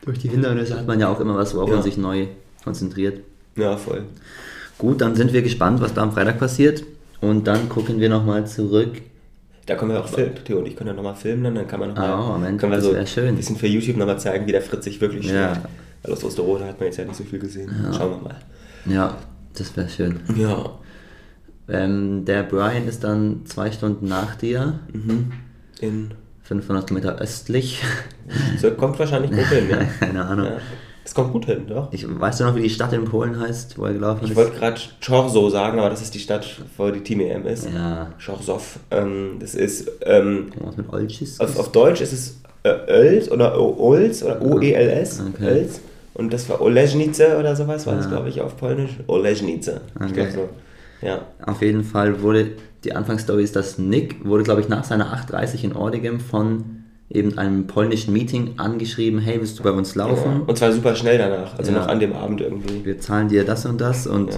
[0.03, 0.77] durch die Hindernisse.
[0.77, 1.75] Hat man ja auch immer was, worauf ja.
[1.75, 2.27] man sich neu
[2.63, 3.19] konzentriert.
[3.57, 4.03] Ja, voll.
[4.77, 6.83] Gut, dann sind wir gespannt, was da am Freitag passiert.
[7.21, 9.01] Und dann gucken wir nochmal zurück.
[9.65, 10.35] Da können wir auch filmen.
[10.43, 12.19] Theo und ich können ja nochmal filmen, dann kann man nochmal.
[12.19, 13.29] Oh, Moment, können wir so schön.
[13.29, 15.53] ein bisschen für YouTube nochmal zeigen, wie der Fritz sich wirklich ja.
[16.05, 17.71] Weil aus Osterode hat man jetzt ja nicht so viel gesehen.
[17.83, 17.93] Ja.
[17.93, 18.35] Schauen wir mal.
[18.85, 19.17] Ja,
[19.57, 20.19] das wäre schön.
[20.35, 20.71] Ja.
[21.67, 24.79] Ähm, der Brian ist dann zwei Stunden nach dir.
[24.93, 25.31] Mhm.
[25.81, 26.12] In
[26.43, 27.81] 500 Kilometer östlich.
[28.59, 29.77] So kommt wahrscheinlich gut hin, ja.
[30.00, 30.45] Keine Ahnung.
[30.45, 30.57] Ja.
[31.03, 31.91] Es kommt gut hin, doch.
[31.91, 34.31] Ich, weißt du noch, wie die Stadt in Polen heißt, wo er gelaufen ist?
[34.31, 36.47] Ich wollte gerade Chorso sagen, aber das ist die Stadt,
[36.77, 37.67] wo die Team EM ist.
[37.71, 38.12] Ja.
[38.24, 38.62] Chorsow.
[38.89, 39.89] Ähm, das ist.
[40.01, 41.39] Ähm, Was mit Olcis?
[41.39, 45.21] Auf, auf Deutsch ist es äh, Öls oder Ols oder O-E-L-S.
[45.35, 45.47] Okay.
[45.47, 45.79] Öls.
[46.15, 48.00] Und das war Oleżnice oder sowas, war ja.
[48.00, 48.91] das, glaube ich, auf Polnisch.
[49.07, 49.81] Oleżnice.
[49.95, 50.05] Okay.
[50.07, 50.50] Ich glaube so.
[51.01, 51.22] Ja.
[51.45, 52.51] Auf jeden Fall wurde
[52.84, 57.38] die Anfangsstory ist, dass Nick wurde, glaube ich, nach seiner 8.30 in Ordegem von eben
[57.38, 60.31] einem polnischen Meeting angeschrieben, hey, willst du bei uns laufen?
[60.31, 60.41] Ja.
[60.48, 61.79] Und zwar super schnell danach, also ja.
[61.79, 62.86] noch an dem Abend irgendwie.
[62.86, 64.38] Wir zahlen dir das und das und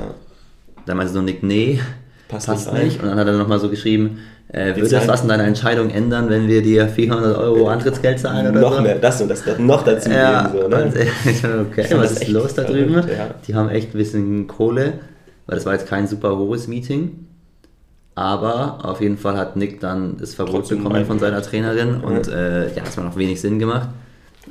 [0.85, 1.79] dann meinte so Nick, nee,
[2.27, 3.03] passt, passt nicht, nicht.
[3.03, 6.29] Und dann hat er nochmal so geschrieben, äh, würde das was in deiner Entscheidung ändern,
[6.29, 8.81] wenn wir dir 400 Euro Antrittsgeld zahlen oder Noch so?
[8.81, 10.63] mehr, das und das, das noch dazu ja, geben.
[10.63, 11.65] So, ne?
[11.69, 12.95] okay, was ist los da drüben?
[12.95, 13.29] Ja.
[13.45, 14.93] Die haben echt ein bisschen Kohle,
[15.47, 17.27] weil das war jetzt kein super hohes Meeting.
[18.15, 22.27] Aber auf jeden Fall hat Nick dann das Verbot Trotzdem bekommen von seiner Trainerin und
[22.27, 23.89] äh, ja, das hat noch wenig Sinn gemacht.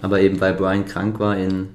[0.03, 1.71] Aber eben weil Brian krank war in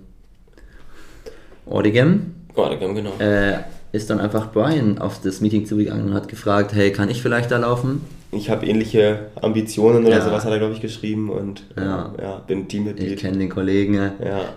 [1.66, 3.12] Ordegem, Ordegem genau.
[3.20, 3.56] Äh,
[3.92, 7.52] ist dann einfach Brian auf das Meeting zugegangen und hat gefragt, hey, kann ich vielleicht
[7.52, 8.02] da laufen?
[8.32, 10.22] Ich habe ähnliche Ambitionen oder ja.
[10.22, 12.14] sowas hat er, glaube ich, geschrieben und ja.
[12.22, 13.12] ja bin Teammitglied.
[13.12, 13.96] Ich kenne den Kollegen.
[13.96, 14.12] Ja.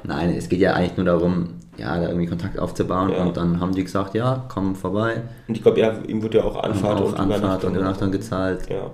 [0.05, 3.25] Nein, es geht ja eigentlich nur darum, ja, da irgendwie Kontakt aufzubauen ja.
[3.25, 5.23] und dann haben die gesagt, ja, komm vorbei.
[5.49, 8.69] Und ich glaube, ja, ihm wurde ja auch Anfahrt auch und Anfahrt und Übernachtung gezahlt.
[8.71, 8.93] Ja.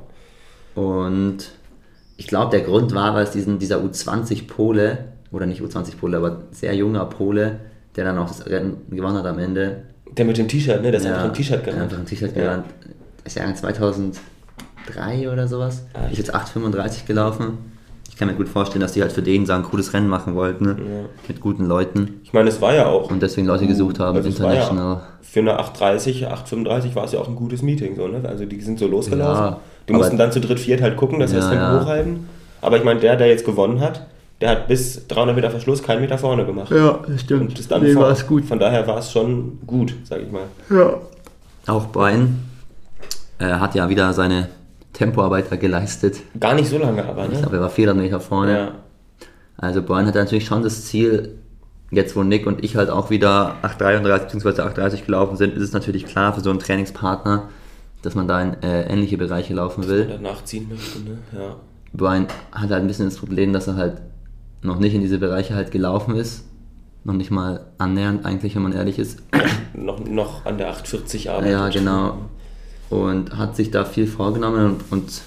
[0.81, 1.50] Und
[2.16, 4.98] ich glaube, der Grund war, weil es diesen, dieser U20-Pole,
[5.31, 7.61] oder nicht U20-Pole, aber sehr junger Pole,
[7.96, 9.83] der dann auch das Rennen gewonnen hat am Ende.
[10.16, 10.90] Der mit dem T-Shirt, ne?
[10.90, 11.83] Der ist ja, einfach ein T-Shirt gerannt.
[11.83, 12.66] Einfach ein T-Shirt gerannt.
[13.25, 14.20] Ist ja 2003
[15.31, 15.85] oder sowas.
[15.94, 17.59] Ah, ist jetzt 8,35 gelaufen
[18.20, 20.64] kann mir gut vorstellen, dass die halt für den so ein cooles Rennen machen wollten,
[20.66, 20.77] ne?
[20.79, 21.09] ja.
[21.27, 22.20] mit guten Leuten.
[22.23, 23.11] Ich meine, es war ja auch.
[23.11, 24.96] Und deswegen Leute gesucht haben, also international.
[24.96, 27.96] Ja, für eine 8.30, 8.35 war es ja auch ein gutes Meeting.
[27.96, 28.20] So, ne?
[28.29, 29.57] Also die sind so losgelaufen.
[29.88, 32.29] Die mussten dann zu dritt, viert halt gucken, dass wir es dann hochhalten.
[32.61, 34.07] Aber ich meine, der, der jetzt gewonnen hat,
[34.40, 36.70] der hat bis 300 Meter Verschluss keinen Meter vorne gemacht.
[36.70, 37.50] Ja, das stimmt.
[37.50, 38.44] Und ist dann nee, war es gut.
[38.44, 40.44] Von daher war es schon gut, sag ich mal.
[40.70, 40.94] Ja.
[41.66, 42.40] Auch Brian
[43.38, 44.48] äh, hat ja wieder seine
[44.92, 46.20] Tempoarbeit geleistet.
[46.38, 47.35] Gar nicht so lange aber, ne?
[47.35, 48.53] Ich glaube, er war 400 Meter vorne.
[48.53, 48.72] Ja.
[49.59, 51.38] Also Brian hat natürlich schon das Ziel,
[51.90, 54.62] jetzt wo Nick und ich halt auch wieder 8,33 bzw.
[54.62, 57.50] 8,30 gelaufen sind, ist es natürlich klar für so einen Trainingspartner,
[58.00, 60.07] dass man da in äh, ähnliche Bereiche laufen will.
[60.07, 61.18] Danach ziehen möchte, ne?
[61.33, 61.57] Ja.
[61.92, 64.00] Brian hat halt ein bisschen das Problem, dass er halt
[64.62, 66.44] noch nicht in diese Bereiche halt gelaufen ist.
[67.05, 69.23] Noch nicht mal annähernd eigentlich, wenn man ehrlich ist.
[69.75, 71.53] noch, noch an der 840 arbeitet.
[71.53, 72.18] Ja, genau
[72.90, 75.23] und hat sich da viel vorgenommen und, und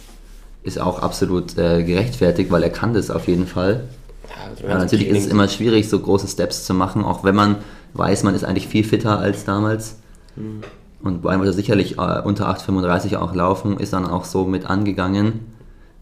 [0.64, 3.86] ist auch absolut äh, gerechtfertigt, weil er kann das auf jeden Fall.
[4.30, 7.58] Ja, also natürlich ist es immer schwierig, so große Steps zu machen, auch wenn man
[7.94, 9.98] weiß, man ist eigentlich viel fitter als damals.
[10.36, 10.62] Mhm.
[11.02, 15.53] Und Brian wollte sicherlich äh, unter 8,35 auch laufen, ist dann auch so mit angegangen.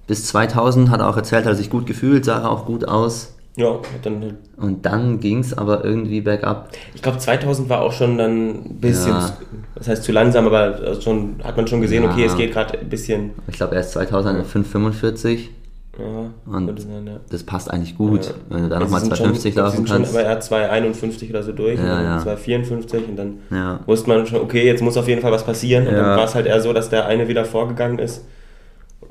[0.08, 3.34] Bis 2000 hat er auch erzählt, hat er sich gut gefühlt, sah auch gut aus.
[3.58, 4.22] Ja, dann.
[4.22, 6.70] Halt Und dann ging es aber irgendwie bergab.
[6.96, 9.38] Ich glaube, 2000 war auch schon dann ein bisschen, ja.
[9.76, 12.12] das heißt zu langsam, aber schon hat man schon gesehen, ja.
[12.12, 13.32] okay, es geht gerade ein bisschen.
[13.48, 15.52] Ich glaube, erst 2045.
[16.00, 17.20] Ja, und sein, ja.
[17.30, 18.32] das passt eigentlich gut, ja.
[18.50, 19.90] wenn du da nochmal 250 schon, laufen kannst.
[19.90, 22.20] Schon, aber er hat 251 oder so durch, ja, ja.
[22.20, 23.40] 254 und dann
[23.86, 25.88] wusste man schon, okay, jetzt muss auf jeden Fall was passieren.
[25.88, 28.24] Und dann war es halt eher so, dass der eine wieder vorgegangen ist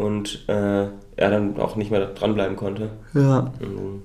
[0.01, 0.87] und äh,
[1.17, 2.91] er dann auch nicht mehr dranbleiben konnte.
[3.15, 3.53] Ja.
[3.61, 4.03] Und,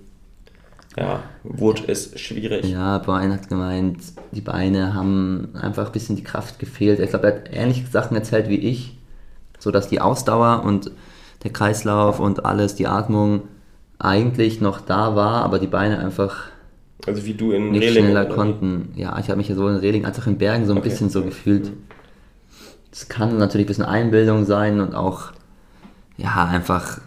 [0.98, 2.66] ja, Wut ist schwierig.
[2.66, 4.00] Ja, Brian hat gemeint,
[4.32, 7.00] die Beine haben einfach ein bisschen die Kraft gefehlt.
[7.00, 8.98] Ich glaube, er hat ähnliche Sachen erzählt wie ich,
[9.60, 10.92] so dass die Ausdauer und
[11.44, 13.44] der Kreislauf und alles, die Atmung
[14.00, 16.50] eigentlich noch da war, aber die Beine einfach
[17.08, 18.94] also wie du in nicht Reling schneller konnten.
[18.96, 20.90] Ja, ich habe mich ja so in Reling als auch in Bergen so ein okay.
[20.90, 21.72] bisschen so gefühlt.
[22.92, 25.34] Es kann natürlich ein bisschen Einbildung sein und auch
[26.18, 27.00] ja, einfach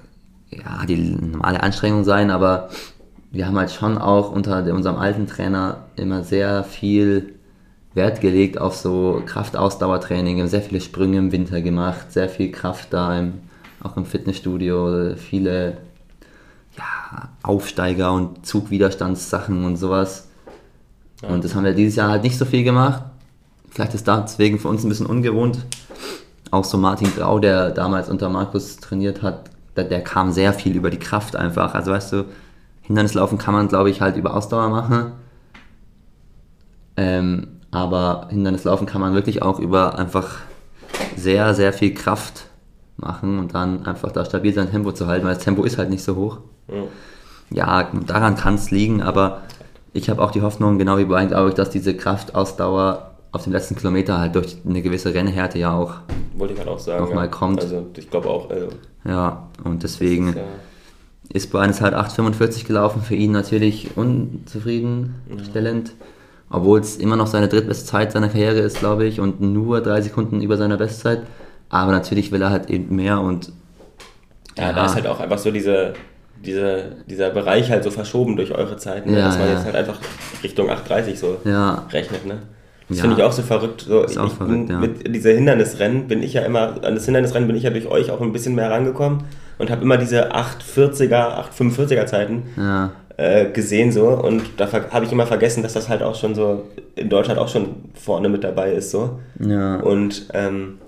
[0.51, 2.71] ja, die normale Anstrengung sein, aber
[3.31, 7.35] wir haben halt schon auch unter unserem alten Trainer immer sehr viel
[7.95, 12.51] Wert gelegt auf so Kraftausdauertraining, wir haben sehr viele Sprünge im Winter gemacht, sehr viel
[12.51, 13.35] Kraft da, im,
[13.83, 15.79] auch im Fitnessstudio, viele
[16.77, 20.29] ja, Aufsteiger und Zugwiderstandssachen und sowas.
[21.23, 21.29] Ja.
[21.29, 23.03] Und das haben wir dieses Jahr halt nicht so viel gemacht.
[23.71, 25.67] Vielleicht ist deswegen für uns ein bisschen ungewohnt.
[26.51, 30.77] Auch so Martin Grau, der damals unter Markus trainiert hat, der, der kam sehr viel
[30.77, 31.75] über die Kraft einfach.
[31.75, 32.25] Also weißt du,
[32.83, 35.13] Hindernislaufen kann man, glaube ich, halt über Ausdauer machen.
[36.97, 40.39] Ähm, aber Hindernislaufen kann man wirklich auch über einfach
[41.17, 42.47] sehr, sehr viel Kraft
[42.97, 45.91] machen und dann einfach da stabil sein Tempo zu halten, weil das Tempo ist halt
[45.91, 46.39] nicht so hoch.
[46.69, 49.43] Ja, ja daran kann es liegen, aber
[49.93, 53.53] ich habe auch die Hoffnung, genau wie bei glaube ich, dass diese Kraftausdauer auf den
[53.53, 55.95] letzten Kilometer halt durch eine gewisse Rennhärte ja auch
[56.35, 57.31] wollte ich halt auch sagen nochmal ja.
[57.31, 57.61] kommt.
[57.61, 58.49] Also ich glaube auch.
[58.49, 58.69] Also
[59.05, 60.43] ja, und deswegen ist, ja
[61.31, 65.89] ist Brian ist halt 8,45 gelaufen, für ihn natürlich unzufriedenstellend.
[65.89, 65.95] Ja.
[66.51, 70.01] Obwohl es immer noch seine drittbeste Zeit seiner Karriere ist, glaube ich, und nur drei
[70.01, 71.21] Sekunden über seiner Bestzeit.
[71.69, 73.53] Aber natürlich will er halt eben mehr und.
[74.57, 74.73] Ja, ja.
[74.73, 75.93] da ist halt auch einfach so diese,
[76.43, 79.19] diese, dieser Bereich halt so verschoben durch eure Zeiten, ne?
[79.19, 80.01] ja, dass man jetzt halt einfach
[80.43, 81.37] Richtung 8,30 so
[81.93, 82.25] rechnet.
[82.25, 82.39] Ne?
[82.89, 83.03] Das ja.
[83.03, 83.83] finde ich auch so verrückt.
[83.87, 84.79] So, ist auch verrückt, ja.
[84.79, 88.11] Mit dieser Hindernisrennen bin ich ja immer, an das Hindernisrennen bin ich ja durch euch
[88.11, 89.25] auch ein bisschen mehr rangekommen
[89.59, 92.93] und habe immer diese 840er, 845er Zeiten ja.
[93.19, 96.65] äh, gesehen so und da habe ich immer vergessen, dass das halt auch schon so
[96.97, 99.19] in Deutschland auch schon vorne mit dabei ist so.
[99.39, 99.81] Ja.
[99.81, 100.79] Und ähm,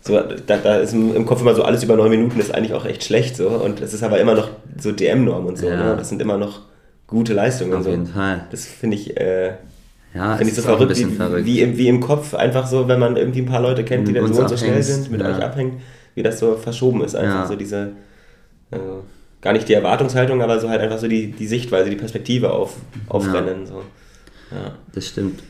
[0.00, 0.14] so,
[0.46, 3.02] da, da ist im, Kopf immer so, alles über neun Minuten ist eigentlich auch echt
[3.02, 5.68] schlecht so und es ist aber immer noch so DM-Norm und so.
[5.68, 5.90] Ja.
[5.90, 5.96] Ne?
[5.96, 6.60] Das sind immer noch
[7.08, 7.74] gute Leistungen.
[7.74, 8.46] Auf jeden Fall.
[8.52, 9.16] Das finde ich...
[9.16, 9.54] Äh,
[10.14, 11.44] ja, Finde ich so verrückt, wie, verrückt.
[11.44, 14.12] Wie, im, wie im Kopf, einfach so, wenn man irgendwie ein paar Leute kennt, die
[14.12, 15.28] dann so und so schnell sind, mit ja.
[15.28, 15.80] euch abhängt,
[16.14, 17.46] wie das so verschoben ist, einfach ja.
[17.46, 17.92] so diese,
[18.70, 19.04] also,
[19.40, 22.76] gar nicht die Erwartungshaltung, aber so halt einfach so die, die Sichtweise, die Perspektive auf,
[23.08, 23.32] auf ja.
[23.32, 23.66] Rennen.
[23.66, 23.82] So.
[24.50, 24.72] Ja.
[24.94, 25.42] Das stimmt.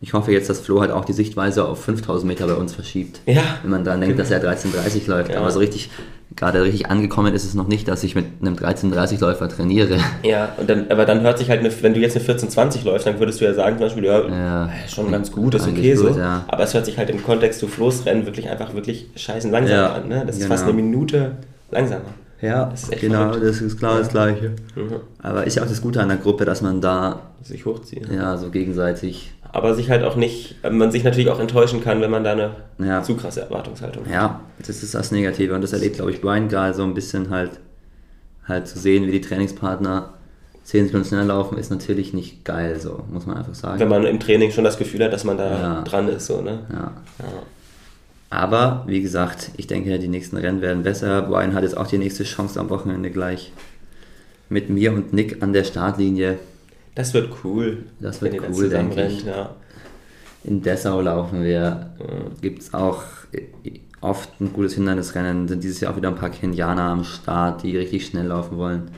[0.00, 3.20] Ich hoffe jetzt, dass Flo halt auch die Sichtweise auf 5000 Meter bei uns verschiebt.
[3.24, 3.42] Ja.
[3.62, 5.30] Wenn man dann denkt, dass er 13,30 läuft.
[5.30, 5.38] Ja.
[5.38, 5.88] Aber so richtig,
[6.36, 9.98] gerade richtig angekommen ist es noch nicht, dass ich mit einem 13,30 Läufer trainiere.
[10.22, 13.06] Ja, und dann, aber dann hört sich halt, eine, wenn du jetzt eine 14,20 läufst,
[13.06, 16.14] dann würdest du ja sagen, zum Beispiel, ja, ja schon ganz gut, ist okay gut,
[16.14, 16.18] so.
[16.18, 16.44] Ja.
[16.48, 19.76] Aber es hört sich halt im Kontext zu Flo's Rennen wirklich einfach wirklich scheißen langsam
[19.76, 20.08] ja, an.
[20.08, 20.24] Ne?
[20.26, 20.46] Das genau.
[20.46, 21.32] ist fast eine Minute
[21.70, 22.14] langsamer.
[22.40, 23.44] Ja, das genau, verrückt.
[23.46, 24.52] das ist klar das Gleiche.
[24.74, 24.96] Mhm.
[25.22, 28.08] Aber ist ja auch das Gute an der Gruppe, dass man da sich hochzieht.
[28.10, 29.32] Ja, so gegenseitig.
[29.54, 32.56] Aber sich halt auch nicht, man sich natürlich auch enttäuschen kann, wenn man da eine
[32.78, 33.04] ja.
[33.04, 34.12] zu krasse Erwartungshaltung hat.
[34.12, 37.30] Ja, das ist das Negative und das erlebt, glaube ich, Brian gerade so ein bisschen
[37.30, 37.52] halt,
[38.48, 40.10] halt zu sehen, wie die Trainingspartner
[40.64, 43.78] 10 Sekunden schneller laufen, ist natürlich nicht geil, so, muss man einfach sagen.
[43.78, 45.82] Wenn man im Training schon das Gefühl hat, dass man da ja.
[45.82, 46.58] dran ist, so, ne?
[46.72, 46.92] Ja.
[47.20, 47.42] ja.
[48.30, 51.22] Aber wie gesagt, ich denke, die nächsten Rennen werden besser.
[51.22, 53.52] Brian hat jetzt auch die nächste Chance am Wochenende gleich
[54.48, 56.38] mit mir und Nick an der Startlinie.
[56.94, 57.84] Das wird cool.
[58.00, 59.24] Das wird cool, denke ich.
[59.24, 59.56] Ja.
[60.44, 61.50] In Dessau laufen wir.
[61.50, 61.90] Ja.
[62.40, 63.02] Gibt es auch
[64.00, 65.48] oft ein gutes Hindernisrennen.
[65.48, 68.90] Sind dieses Jahr auch wieder ein paar Kenianer am Start, die richtig schnell laufen wollen.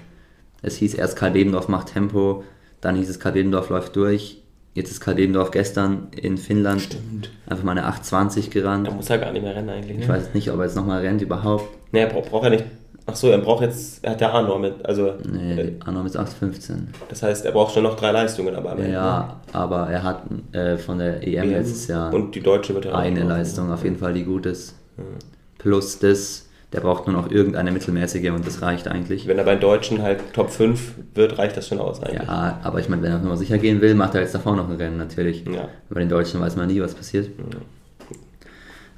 [0.62, 2.42] Es hieß erst Karl Bebendorf macht Tempo,
[2.80, 4.42] dann hieß es Karl Bebendorf läuft durch.
[4.74, 7.30] Jetzt ist Karl Ebendorf gestern in Finnland Stimmt.
[7.46, 8.86] einfach mal eine 8,20 gerannt.
[8.86, 9.96] Da muss er gar nicht mehr rennen eigentlich.
[9.96, 10.02] Ne?
[10.02, 11.64] Ich weiß nicht, ob er jetzt nochmal rennt überhaupt.
[11.92, 12.64] Nee, er braucht, braucht er nicht.
[13.08, 15.14] Ach so, er braucht jetzt, er hat ja A-Norm mit, also...
[15.30, 16.88] Nee, äh, A-Norm ist 8,15.
[17.08, 18.92] Das heißt, er braucht schon noch drei Leistungen aber am Ende.
[18.92, 19.54] Ja, ne?
[19.54, 22.12] aber er hat äh, von der EM, EM letztes Jahr...
[22.12, 24.74] Und die Deutsche wird er Eine Leistung, auf jeden Fall, die gut ist.
[24.96, 25.18] Mhm.
[25.58, 29.26] Plus das der braucht nur noch irgendeine mittelmäßige und das reicht eigentlich.
[29.28, 32.26] Wenn er bei Deutschen halt Top 5 wird, reicht das schon aus eigentlich.
[32.26, 34.68] Ja, aber ich meine, wenn er nochmal sicher gehen will, macht er jetzt davor noch
[34.68, 35.44] ein Rennen natürlich.
[35.46, 35.68] Ja.
[35.88, 37.28] Bei den Deutschen weiß man nie, was passiert.
[37.38, 37.58] Ja.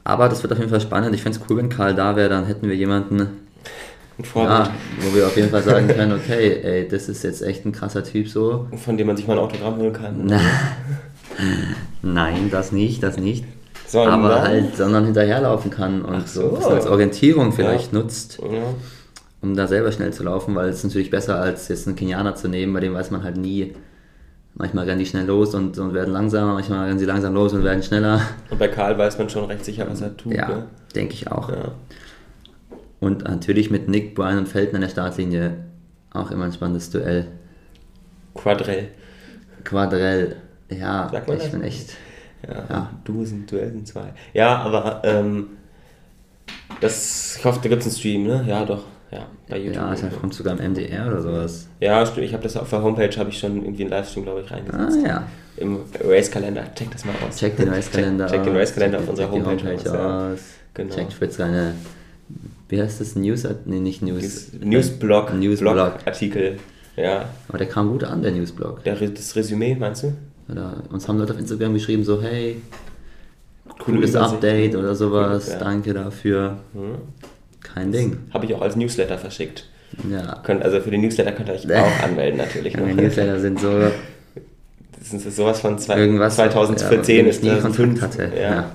[0.02, 1.14] Aber das wird auf jeden Fall spannend.
[1.14, 3.28] Ich fände es cool, wenn Karl da wäre, dann hätten wir jemanden,
[4.34, 7.72] ja, wo wir auf jeden Fall sagen können, okay, ey, das ist jetzt echt ein
[7.72, 8.66] krasser Typ so.
[8.76, 10.26] Von dem man sich mal ein Autogramm holen kann.
[12.02, 13.44] Nein, das nicht, das nicht
[13.88, 17.98] sondern aber halt, sondern hinterherlaufen kann und so, so als Orientierung vielleicht ja.
[17.98, 18.62] nutzt, ja.
[19.40, 22.34] um da selber schnell zu laufen, weil es ist natürlich besser, als jetzt einen Kenianer
[22.34, 23.74] zu nehmen, bei dem weiß man halt nie.
[24.54, 27.62] Manchmal rennen die schnell los und, und werden langsamer, manchmal rennen sie langsam los und
[27.62, 28.20] werden schneller.
[28.50, 30.34] Und bei Karl weiß man schon recht sicher, was er tut.
[30.34, 30.66] Ja, ne?
[30.94, 31.48] denke ich auch.
[31.48, 31.72] Ja.
[33.00, 35.64] Und natürlich mit Nick, Brian und Felton an der Startlinie
[36.12, 37.26] auch immer ein spannendes Duell.
[38.34, 38.88] Quadrell.
[39.64, 40.36] Quadrell,
[40.70, 41.90] ja, ich bin echt.
[42.46, 42.90] Ja, ja.
[43.04, 44.12] Du sind Duell sind zwei.
[44.32, 45.48] Ja, aber ähm,
[46.80, 48.44] das, ich hoffe, da gibt es einen Stream, ne?
[48.46, 48.84] Ja, doch.
[49.10, 49.74] Ja, bei YouTube.
[49.74, 51.68] Ja, es kommt sogar im MDR oder sowas.
[51.80, 52.26] Ja, stimmt.
[52.26, 54.98] Ich habe das auf der Homepage, habe ich schon irgendwie einen Livestream, glaube ich, reingesetzt.
[55.02, 55.26] Ah, ja.
[55.56, 56.74] Im Race-Kalender.
[56.74, 57.36] Check das mal aus.
[57.36, 60.34] Check den Race-Kalender check, check, den Race-Kalender auf unserer Homepage, Homepage aus.
[60.34, 60.40] aus.
[60.74, 60.94] Genau.
[60.94, 61.74] Checkt Fritz seine
[62.68, 63.16] wie heißt das?
[63.16, 64.52] News, nee, nicht News.
[64.60, 65.34] Newsblog.
[65.34, 65.94] Newsblog.
[66.04, 66.58] Artikel,
[66.96, 67.28] ja.
[67.48, 68.84] Aber der kam gut an, der Newsblog.
[68.84, 70.12] Der, das Resümee, meinst du?
[70.50, 72.60] Oder uns haben Leute auf Instagram geschrieben, so, hey,
[73.78, 75.58] cooles Update oder sowas, ja.
[75.58, 76.58] danke dafür.
[76.74, 76.96] Hm.
[77.60, 78.18] Kein Ding.
[78.32, 79.68] Habe ich auch als Newsletter verschickt.
[80.10, 80.40] Ja.
[80.42, 82.74] Könnt, also für den Newsletter könnt ihr euch auch anmelden natürlich.
[82.74, 83.68] Ja, die Newsletter sind so...
[84.98, 88.32] Das ist sowas von zwei, Irgendwas, 2014 ja, ist nie Kontakt hatte.
[88.34, 88.42] Ja.
[88.42, 88.70] ja.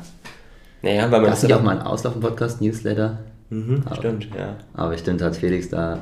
[0.81, 3.19] Naja, weil man das ist ja auch mal ein Auslaufen-Podcast, Newsletter.
[3.49, 4.55] Mhm, aber, stimmt, ja.
[4.73, 5.99] Aber stimmt, hat Felix da.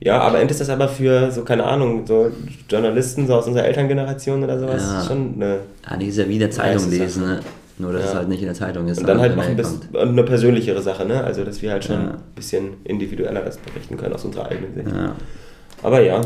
[0.00, 2.30] Ja, aber endlich ist das aber für so, keine Ahnung, so
[2.68, 5.04] Journalisten so aus unserer Elterngeneration oder sowas ja.
[5.04, 5.60] schon eine.
[5.88, 7.40] Ja, die ist ja wie in der Zeitung lesen, ne?
[7.78, 8.08] Nur, dass ja.
[8.10, 8.98] es halt nicht in der Zeitung ist.
[8.98, 11.24] Und dann halt noch ein bisschen, eine persönlichere Sache, ne?
[11.24, 12.10] Also, dass wir halt schon ja.
[12.10, 14.88] ein bisschen individueller das berichten können aus unserer eigenen Sicht.
[14.88, 15.16] Ja.
[15.82, 16.20] Aber ja.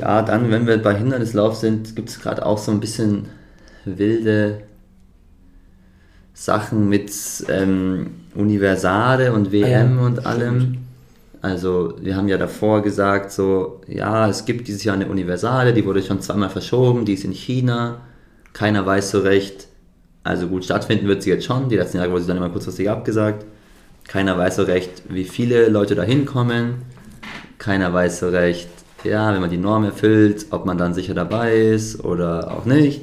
[0.00, 3.26] Ja, dann, wenn wir bei Hindernislauf sind, gibt es gerade auch so ein bisschen
[3.84, 4.58] wilde
[6.38, 7.10] Sachen mit
[7.48, 10.78] ähm, Universale und WM ah, und allem.
[11.42, 15.84] Also wir haben ja davor gesagt, so, ja, es gibt dieses Jahr eine Universale, die
[15.84, 18.02] wurde schon zweimal verschoben, die ist in China.
[18.52, 19.66] Keiner weiß so recht,
[20.22, 21.68] also gut, stattfinden wird sie jetzt schon.
[21.68, 23.44] Die letzten Jahre wurde sie dann immer kurzfristig abgesagt.
[24.06, 26.82] Keiner weiß so recht, wie viele Leute da hinkommen.
[27.58, 28.68] Keiner weiß so recht,
[29.02, 33.02] ja, wenn man die Norm erfüllt, ob man dann sicher dabei ist oder auch nicht.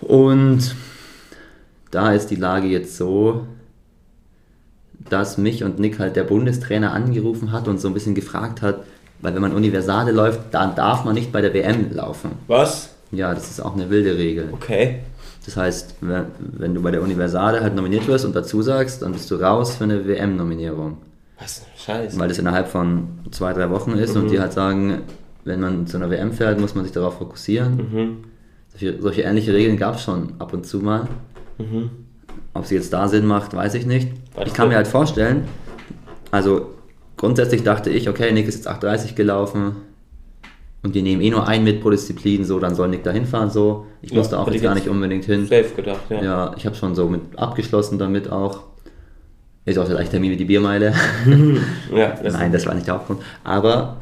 [0.00, 0.74] Und
[1.94, 3.46] da ist die Lage jetzt so,
[5.08, 8.84] dass mich und Nick halt der Bundestrainer angerufen hat und so ein bisschen gefragt hat,
[9.20, 12.32] weil wenn man Universale läuft, dann darf man nicht bei der WM laufen.
[12.46, 12.90] Was?
[13.10, 14.48] Ja, das ist auch eine wilde Regel.
[14.52, 15.00] Okay.
[15.44, 19.12] Das heißt, wenn, wenn du bei der Universale halt nominiert wirst und dazu sagst, dann
[19.12, 20.98] bist du raus für eine WM-Nominierung.
[21.38, 21.62] Was?
[21.76, 22.18] Scheiße.
[22.18, 24.22] Weil das innerhalb von zwei, drei Wochen ist mhm.
[24.22, 25.02] und die halt sagen,
[25.44, 27.76] wenn man zu einer WM fährt, muss man sich darauf fokussieren.
[27.76, 28.16] Mhm.
[28.70, 31.08] Solche, solche, ähnliche Regeln gab es schon ab und zu mal.
[31.58, 31.90] Mhm.
[32.52, 34.08] Ob sie jetzt da Sinn macht, weiß ich nicht.
[34.34, 35.48] Was ich kann mir halt vorstellen,
[36.30, 36.70] also
[37.16, 39.76] grundsätzlich dachte ich, okay, Nick ist jetzt 8,30 gelaufen
[40.82, 43.50] und die nehmen eh nur einen mit pro Disziplin, so, dann soll Nick da hinfahren,
[43.50, 43.86] so.
[44.02, 45.46] Ich ja, musste auch jetzt gar nicht unbedingt hin.
[45.46, 46.22] Safe gedacht, ja.
[46.22, 48.64] Ja, ich habe schon so mit abgeschlossen damit auch.
[49.64, 50.92] Ist auch der gleiche Termin wie die Biermeile.
[51.94, 53.22] ja, das Nein, das war nicht der Hauptgrund.
[53.44, 53.96] Aber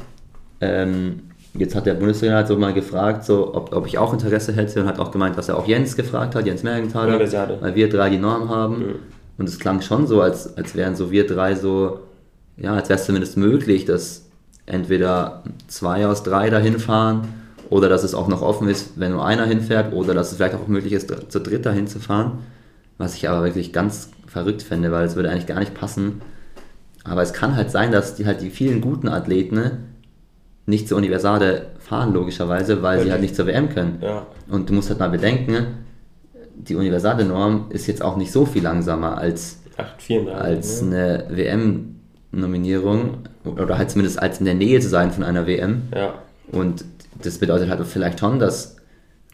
[0.59, 1.21] ähm,
[1.55, 4.81] jetzt hat der Bundestrainer halt so mal gefragt, so, ob, ob ich auch Interesse hätte
[4.81, 7.19] und hat auch gemeint, dass er auch Jens gefragt hat, Jens Mergenthaler,
[7.61, 8.79] weil wir drei die Norm haben.
[8.79, 8.95] Mhm.
[9.37, 11.99] Und es klang schon so, als, als wären so wir drei so,
[12.57, 14.25] ja, als wäre es zumindest möglich, dass
[14.65, 17.27] entweder zwei aus drei dahin fahren
[17.69, 20.55] oder dass es auch noch offen ist, wenn nur einer hinfährt oder dass es vielleicht
[20.55, 22.39] auch möglich ist, zu dritt dahin zu fahren.
[22.97, 26.21] Was ich aber wirklich ganz verrückt fände, weil es würde eigentlich gar nicht passen.
[27.03, 29.92] Aber es kann halt sein, dass die halt die vielen guten Athleten
[30.65, 33.05] nicht zur Universale fahren, logischerweise, weil okay.
[33.05, 33.99] sie halt nicht zur WM können.
[34.01, 34.25] Ja.
[34.49, 35.83] Und du musst halt mal bedenken,
[36.55, 41.25] die universale Norm ist jetzt auch nicht so viel langsamer als, 8, als ne?
[41.27, 45.83] eine WM-Nominierung oder halt zumindest als in der Nähe zu sein von einer WM.
[45.93, 46.13] Ja.
[46.51, 46.85] Und
[47.21, 48.77] das bedeutet halt vielleicht schon, dass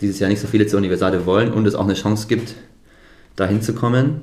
[0.01, 2.55] dieses Jahr nicht so viele zur Universale wollen und es auch eine Chance gibt,
[3.35, 4.21] da hinzukommen.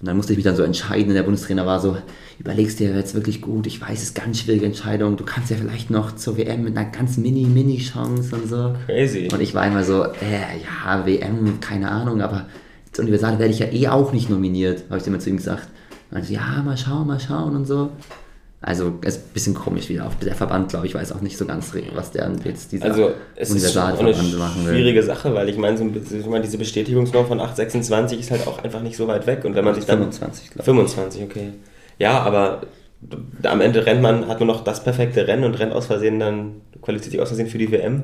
[0.00, 1.12] Und dann musste ich mich dann so entscheiden.
[1.12, 1.94] Der Bundestrainer war so,
[2.38, 3.66] überlegst dir jetzt wirklich gut.
[3.66, 5.18] Ich weiß, es ist ganz schwierige Entscheidung.
[5.18, 8.74] Du kannst ja vielleicht noch zur WM mit einer ganz mini, mini Chance und so.
[8.86, 9.28] Crazy.
[9.30, 12.46] Und ich war immer so, äh, ja, WM, keine Ahnung, aber
[12.92, 15.68] zur Universal werde ich ja eh auch nicht nominiert, habe ich immer zu ihm gesagt.
[16.10, 17.90] Und so, ja, mal schauen, mal schauen und so.
[18.62, 20.06] Also es ist ein bisschen komisch wieder.
[20.06, 23.12] Auf der Verband, glaube ich, weiß auch nicht so ganz, was der jetzt dieser also,
[23.34, 24.74] es ist machen will.
[24.74, 28.98] schwierige Sache, weil ich meine, so, diese Bestätigungsnorm von 8,26 ist halt auch einfach nicht
[28.98, 29.46] so weit weg.
[29.46, 29.98] Und wenn man sich dann...
[30.00, 30.64] 25, glaube ich.
[30.64, 31.52] 25, okay.
[31.98, 32.62] Ja, aber
[33.44, 36.60] am Ende rennt man, hat man noch das perfekte Rennen und rennt aus Versehen dann,
[36.82, 38.02] qualifiziert sich aus Versehen für die WM.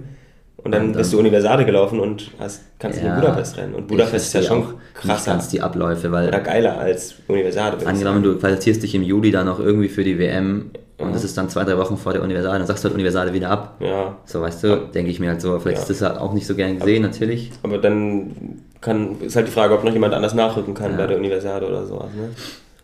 [0.66, 3.74] Und dann, und dann bist du Universale gelaufen und hast, kannst ja, in Budapest rennen.
[3.74, 5.30] Und Budapest ist ja schon krasser.
[5.32, 6.28] Ganz die Abläufe, weil.
[6.28, 7.86] Oder geiler als Universale.
[7.86, 11.36] Angenommen, du qualifizierst dich im Juli dann noch irgendwie für die WM und das ist
[11.36, 13.76] dann zwei, drei Wochen vor der Universale, dann sagst du halt Universale wieder ab.
[13.80, 14.16] Ja.
[14.24, 15.58] So, weißt du, denke ich mir halt so.
[15.58, 15.82] Vielleicht ja.
[15.82, 17.50] ist das halt auch nicht so gern gesehen, aber, natürlich.
[17.62, 20.96] Aber dann kann, ist halt die Frage, ob noch jemand anders nachrücken kann ja.
[20.96, 22.08] bei der Universale oder sowas.
[22.16, 22.30] Ne?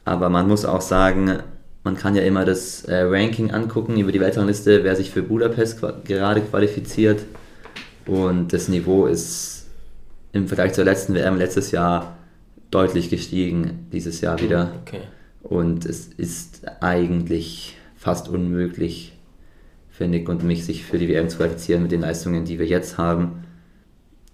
[0.05, 1.39] Aber man muss auch sagen,
[1.85, 5.81] man kann ja immer das äh, Ranking angucken über die Weltrangliste, wer sich für Budapest
[6.05, 7.21] gerade qualifiziert.
[8.07, 9.67] Und das Niveau ist
[10.33, 12.17] im Vergleich zur letzten WM letztes Jahr
[12.71, 14.73] deutlich gestiegen, dieses Jahr wieder.
[14.83, 15.03] Okay.
[15.43, 19.19] Und es ist eigentlich fast unmöglich
[19.91, 22.67] für Nick und mich, sich für die WM zu qualifizieren mit den Leistungen, die wir
[22.67, 23.45] jetzt haben.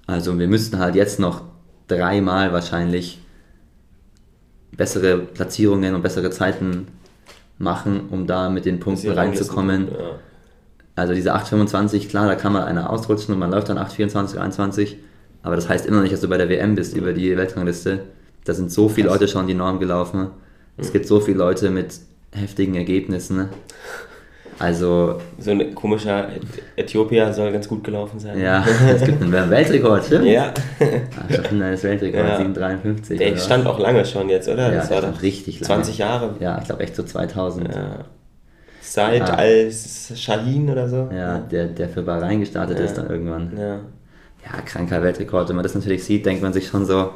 [0.06, 1.42] Also wir müssten halt jetzt noch
[1.88, 3.18] dreimal wahrscheinlich
[4.76, 6.86] bessere Platzierungen und bessere Zeiten
[7.58, 9.88] machen, um da mit den Punkten reinzukommen.
[9.90, 10.18] Ja.
[10.98, 14.96] Also diese 8,25, klar, da kann man einer ausrutschen und man läuft dann 8,24, 21,
[15.42, 18.00] aber das heißt immer noch nicht, dass du bei der WM bist über die Weltrangliste.
[18.44, 20.28] Da sind so viele Leute schon die Norm gelaufen.
[20.76, 21.94] Es gibt so viele Leute mit
[22.32, 23.36] heftigen Ergebnissen.
[23.36, 23.48] Ne?
[24.58, 25.20] Also.
[25.38, 26.30] So ein komischer
[26.74, 28.40] Äthiopier soll ganz gut gelaufen sein.
[28.40, 30.26] Ja, es gibt einen Weltrekord, stimmt?
[30.26, 30.52] Ja.
[30.80, 32.36] Ach, Schaffner ist Weltrekord, ja.
[32.38, 33.18] 753.
[33.18, 34.72] Der stand auch lange schon jetzt, oder?
[34.72, 35.66] Ja, das war doch richtig lange.
[35.66, 36.34] 20 Jahre.
[36.40, 37.72] Ja, ich glaube echt so 2000.
[37.72, 38.04] Ja.
[38.90, 39.34] Seit ja.
[39.34, 41.10] als Shahin oder so.
[41.14, 42.84] Ja, der, der für Bahrain gestartet ja.
[42.86, 43.52] ist dann irgendwann.
[43.56, 43.74] Ja.
[43.74, 45.48] ja, kranker Weltrekord.
[45.50, 47.10] Wenn man das natürlich sieht, denkt man sich schon so,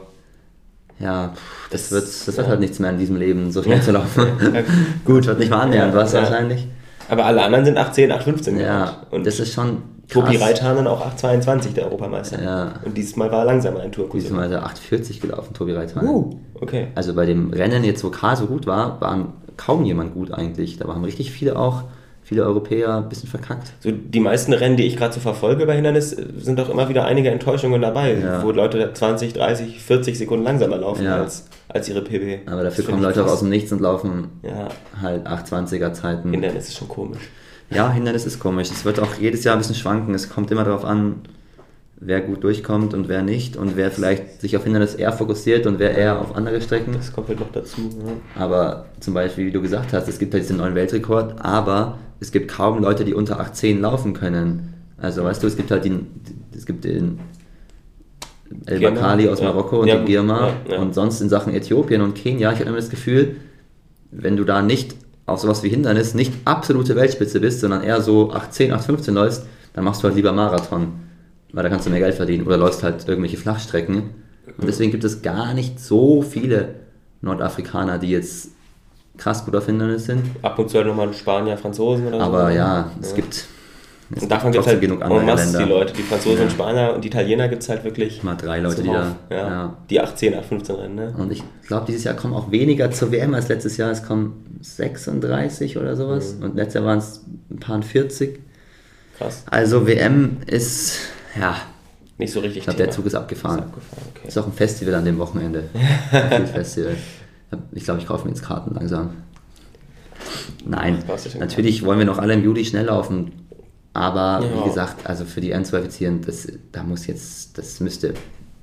[0.99, 1.33] ja,
[1.71, 4.27] das, das wird, das wird halt nichts mehr in diesem Leben, so schnell zu laufen.
[5.05, 6.67] Gut, wird nicht mal annähernd, was wahrscheinlich.
[7.09, 11.73] Aber alle anderen sind 8,10, 8,15 Ja, und das ist schon Tobi Reithanen auch 8,22,
[11.73, 12.43] der Europameister.
[12.43, 12.75] Ja.
[12.85, 14.11] Und dieses Mal war er langsamer ein Tour.
[14.13, 16.09] Diesmal ist er 8,40 gelaufen, Tobi Reithanen.
[16.09, 16.89] Uh, okay.
[16.95, 20.79] Also bei dem Rennen jetzt, wo Karl so gut war, waren kaum jemand gut eigentlich.
[20.79, 21.85] Da haben richtig viele auch
[22.23, 23.73] viele Europäer ein bisschen verkackt.
[23.81, 27.05] So die meisten Rennen, die ich gerade so verfolge bei Hindernis, sind doch immer wieder
[27.05, 28.43] einige Enttäuschungen dabei, ja.
[28.43, 31.17] wo Leute 20, 30, 40 Sekunden langsamer laufen ja.
[31.17, 32.49] als, als ihre PB.
[32.49, 34.69] Aber dafür kommen Leute auch aus dem Nichts und laufen ja.
[35.01, 36.31] halt 820er Zeiten.
[36.31, 37.29] Hindernis ist schon komisch.
[37.71, 38.71] Ja, Hindernis ist komisch.
[38.71, 40.15] Es wird auch jedes Jahr ein bisschen schwanken.
[40.15, 41.17] Es kommt immer darauf an,
[42.05, 45.79] wer gut durchkommt und wer nicht und wer vielleicht sich auf Hindernis eher fokussiert und
[45.79, 46.93] wer eher auf andere Strecken.
[46.93, 47.81] Das kommt halt noch dazu.
[47.81, 48.43] Ja.
[48.43, 52.33] Aber zum Beispiel, wie du gesagt hast, es gibt halt diesen neuen Weltrekord, aber es
[52.33, 54.75] gibt kaum Leute, die unter 8,10 laufen können.
[54.99, 56.07] Also weißt du, es gibt halt den,
[56.57, 57.21] es gibt den
[58.67, 62.15] El Bakali aus Marokko und ja, den Girma ja, und sonst in Sachen Äthiopien und
[62.15, 63.37] Kenia, ich habe immer das Gefühl,
[64.11, 68.33] wenn du da nicht auf sowas wie Hindernis nicht absolute Weltspitze bist, sondern eher so
[68.33, 70.93] 8,10, 8,15 läufst, dann machst du halt lieber Marathon
[71.53, 74.11] weil da kannst du mehr Geld verdienen oder läufst halt irgendwelche Flachstrecken.
[74.59, 76.75] Und deswegen gibt es gar nicht so viele
[77.21, 78.49] Nordafrikaner, die jetzt
[79.17, 80.25] krass gut auf Hindernis sind.
[80.43, 82.25] Ab und zu halt nochmal Spanier, Franzosen oder so.
[82.25, 83.17] Aber ja, es ja.
[83.17, 83.47] gibt.
[84.15, 85.59] Es und davon gibt es halt genug andere Länder.
[85.59, 85.93] die Leute.
[85.95, 86.45] Die Franzosen ja.
[86.45, 88.23] und Spanier und die Italiener gibt es halt wirklich.
[88.23, 89.17] Mal drei Leute, die da.
[89.31, 89.77] Ja, ja.
[89.89, 90.95] Die 18, 15 rennen.
[90.95, 91.15] Ne?
[91.17, 93.91] Und ich glaube, dieses Jahr kommen auch weniger zur WM als letztes Jahr.
[93.91, 96.37] Es kommen 36 oder sowas.
[96.37, 96.45] Mhm.
[96.45, 98.41] Und letztes Jahr waren es ein paar 40.
[99.17, 99.45] Krass.
[99.51, 100.99] Also WM ist
[101.39, 101.57] ja.
[102.19, 102.59] Nicht so richtig.
[102.59, 103.61] Ich glaube, der Zug ist abgefahren.
[103.61, 104.29] Ist, abgefahren okay.
[104.29, 105.65] ist auch ein Festival an dem Wochenende.
[106.53, 106.97] Festival.
[107.73, 109.11] Ich glaube, ich kaufe mir jetzt Karten langsam.
[110.65, 111.03] Nein,
[111.39, 113.33] natürlich wollen wir noch alle im Juli schnell laufen.
[113.93, 114.61] Aber ja.
[114.61, 118.15] wie gesagt, also für die N2 das, da muss jetzt, das müsste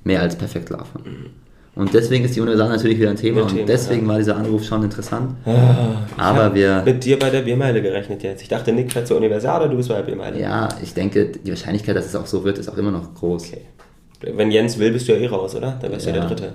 [0.02, 1.30] mehr als perfekt laufen.
[1.76, 4.08] Und deswegen ist die Universal natürlich wieder ein Thema und deswegen ja.
[4.08, 5.36] war dieser Anruf schon interessant.
[5.46, 6.82] Ah, Aber wir.
[6.84, 8.42] mit dir bei der Biermeile gerechnet jetzt.
[8.42, 10.40] Ich dachte, Nick fährt zur Universal oder du bist bei der Biermeile.
[10.40, 13.48] Ja, ich denke, die Wahrscheinlichkeit, dass es auch so wird, ist auch immer noch groß.
[13.48, 13.62] Okay.
[14.36, 15.78] Wenn Jens will, bist du ja eh raus, oder?
[15.80, 16.16] Dann wärst du ja.
[16.16, 16.52] ja der Dritte.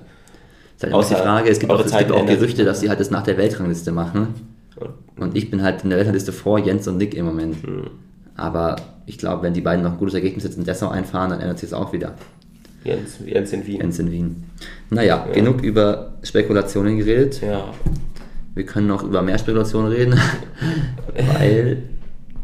[0.78, 2.90] Das ist halt auch die Frage, es gibt auch, es gibt auch Gerüchte, dass sie
[2.90, 4.36] halt das nach der Weltrangliste machen.
[5.18, 7.56] Und ich bin halt in der Weltrangliste vor Jens und Nick im Moment.
[7.64, 7.90] Hm.
[8.36, 8.76] Aber
[9.06, 11.60] ich glaube, wenn die beiden noch ein gutes Ergebnis jetzt in Dessau einfahren, dann ändert
[11.60, 12.16] sich es auch wieder.
[12.86, 13.82] Jens, Jens in Wien.
[13.82, 14.44] Jens in Wien.
[14.92, 15.34] Naja, ja.
[15.34, 17.42] genug über Spekulationen geredet.
[17.42, 17.74] Ja.
[18.54, 20.14] Wir können noch über mehr Spekulationen reden,
[21.34, 21.84] weil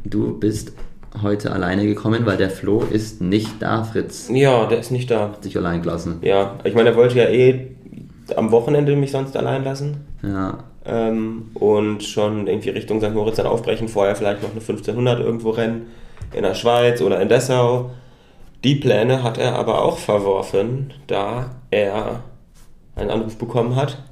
[0.04, 0.74] du bist
[1.22, 4.30] heute alleine gekommen, weil der Flo ist nicht da, Fritz.
[4.34, 5.30] Ja, der ist nicht da.
[5.30, 6.18] Hat sich allein gelassen.
[6.22, 7.68] Ja, ich meine, er wollte ja eh
[8.36, 9.98] am Wochenende mich sonst allein lassen.
[10.24, 10.64] Ja.
[10.86, 13.14] Ähm, und schon irgendwie Richtung St.
[13.14, 15.88] Moritz dann aufbrechen, vorher vielleicht noch eine 1500 irgendwo rennen,
[16.34, 17.92] in der Schweiz oder in Dessau.
[18.64, 22.24] Die Pläne hat er aber auch verworfen, da er
[22.96, 24.04] einen Anruf bekommen hat.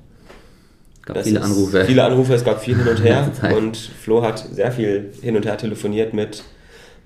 [1.01, 1.85] Es gab das viele Anrufe.
[1.85, 3.31] Viele Anrufe, es gab viel hin und her.
[3.55, 6.43] und Flo hat sehr viel hin und her telefoniert mit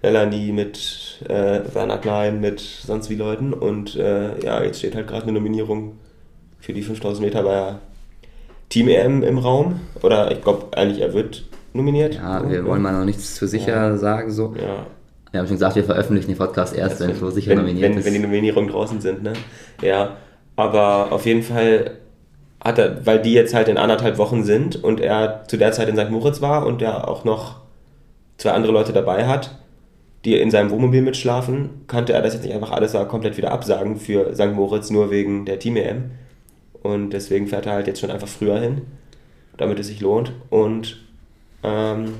[0.01, 3.53] Melanie, mit äh, Werner Klein, mit sonst wie Leuten.
[3.53, 5.97] Und äh, ja, jetzt steht halt gerade eine Nominierung
[6.59, 7.75] für die 5000 Meter bei
[8.69, 9.81] Team EM im Raum.
[10.01, 12.15] Oder ich glaube eigentlich, er wird nominiert.
[12.15, 13.97] Ja, wir wollen mal noch nichts zu sicher ja.
[13.97, 14.31] sagen.
[14.31, 14.55] So.
[14.57, 14.87] Ja.
[15.33, 17.97] Wir haben schon gesagt, wir veröffentlichen den Podcast erst, wenn Flo sicher wenn, nominiert wenn,
[17.97, 18.05] ist.
[18.05, 19.33] Wenn die Nominierungen draußen sind, ne?
[19.81, 20.17] Ja,
[20.55, 21.97] aber auf jeden Fall
[22.63, 25.89] hat er, weil die jetzt halt in anderthalb Wochen sind und er zu der Zeit
[25.89, 26.11] in St.
[26.11, 27.61] Moritz war und er auch noch
[28.37, 29.57] zwei andere Leute dabei hat,
[30.23, 33.95] die in seinem Wohnmobil mitschlafen, kannte er das jetzt nicht einfach alles komplett wieder absagen
[33.95, 34.53] für St.
[34.53, 36.11] Moritz, nur wegen der Team-EM.
[36.83, 38.83] Und deswegen fährt er halt jetzt schon einfach früher hin,
[39.57, 40.31] damit es sich lohnt.
[40.51, 41.03] Und
[41.63, 42.13] ähm,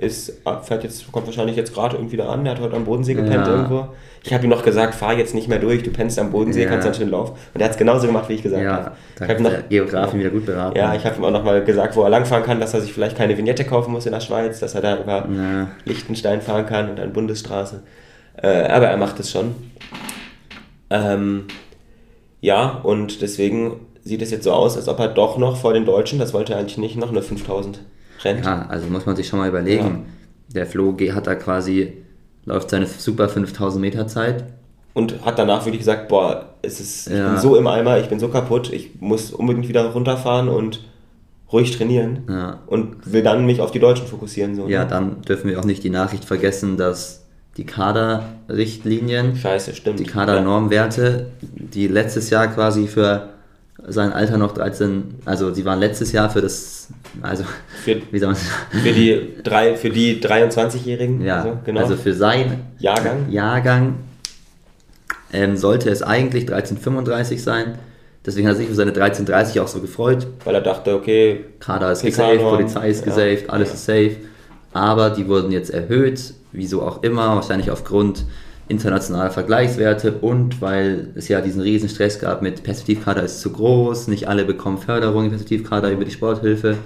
[0.00, 3.14] ist, fährt jetzt, kommt wahrscheinlich jetzt gerade irgendwie da an, der hat heute am Bodensee
[3.14, 3.48] gepennt ja.
[3.48, 3.88] irgendwo.
[4.22, 6.68] Ich habe ihm noch gesagt, fahr jetzt nicht mehr durch, du pennst am Bodensee, ja.
[6.68, 7.34] kannst dann schön laufen.
[7.54, 8.92] Und er hat es genauso gemacht, wie ich gesagt ja, habe.
[9.16, 10.76] Ich habe noch Geografen wieder gut beraten.
[10.76, 12.92] Ja, ich habe ihm auch noch mal gesagt, wo er langfahren kann, dass er sich
[12.92, 15.68] vielleicht keine Vignette kaufen muss in der Schweiz, dass er da über ja.
[15.84, 17.82] Liechtenstein fahren kann und dann Bundesstraße.
[18.42, 19.54] Äh, aber er macht es schon.
[20.90, 21.44] Ähm,
[22.40, 25.84] ja, und deswegen sieht es jetzt so aus, als ob er doch noch vor den
[25.84, 27.80] Deutschen, das wollte er eigentlich nicht, noch eine 5000
[28.24, 28.44] rennt.
[28.44, 30.06] Ja, also muss man sich schon mal überlegen.
[30.48, 30.54] Ja.
[30.54, 31.92] Der Flo hat da quasi,
[32.44, 34.44] läuft seine super 5000 Meter Zeit.
[34.92, 37.30] Und hat danach wirklich gesagt, boah, es ist, ich ja.
[37.30, 40.80] bin so im Eimer, ich bin so kaputt, ich muss unbedingt wieder runterfahren und
[41.52, 42.58] ruhig trainieren ja.
[42.66, 44.54] und will dann mich auf die Deutschen fokussieren.
[44.56, 44.90] So, ja, ne?
[44.90, 47.24] dann dürfen wir auch nicht die Nachricht vergessen, dass
[47.56, 50.00] die Kaderrichtlinien, Scheiße, stimmt.
[50.00, 53.30] die Kadernormwerte, die letztes Jahr quasi für
[53.88, 56.88] sein Alter noch 13, also sie waren letztes Jahr für das,
[57.22, 57.44] also
[57.84, 58.36] für, wie soll man
[58.82, 61.80] für die drei, für die 23-Jährigen, ja, also, genau.
[61.80, 63.94] also für sein Jahrgang, Jahrgang
[65.32, 67.78] ähm, sollte es eigentlich 1335 sein.
[68.24, 70.26] Deswegen hat er sich für seine 1330 auch so gefreut.
[70.44, 73.74] Weil er dachte, okay, Kader ist gesaved, Polizei ist ja, gesaved, alles ja.
[73.74, 74.16] ist safe.
[74.72, 78.24] Aber die wurden jetzt erhöht, wieso auch immer, wahrscheinlich aufgrund
[78.70, 84.08] internationaler Vergleichswerte und weil es ja diesen riesen Stress gab mit Perspektivkader ist zu groß,
[84.08, 86.76] nicht alle bekommen Förderung im Perspektivkader über die Sporthilfe,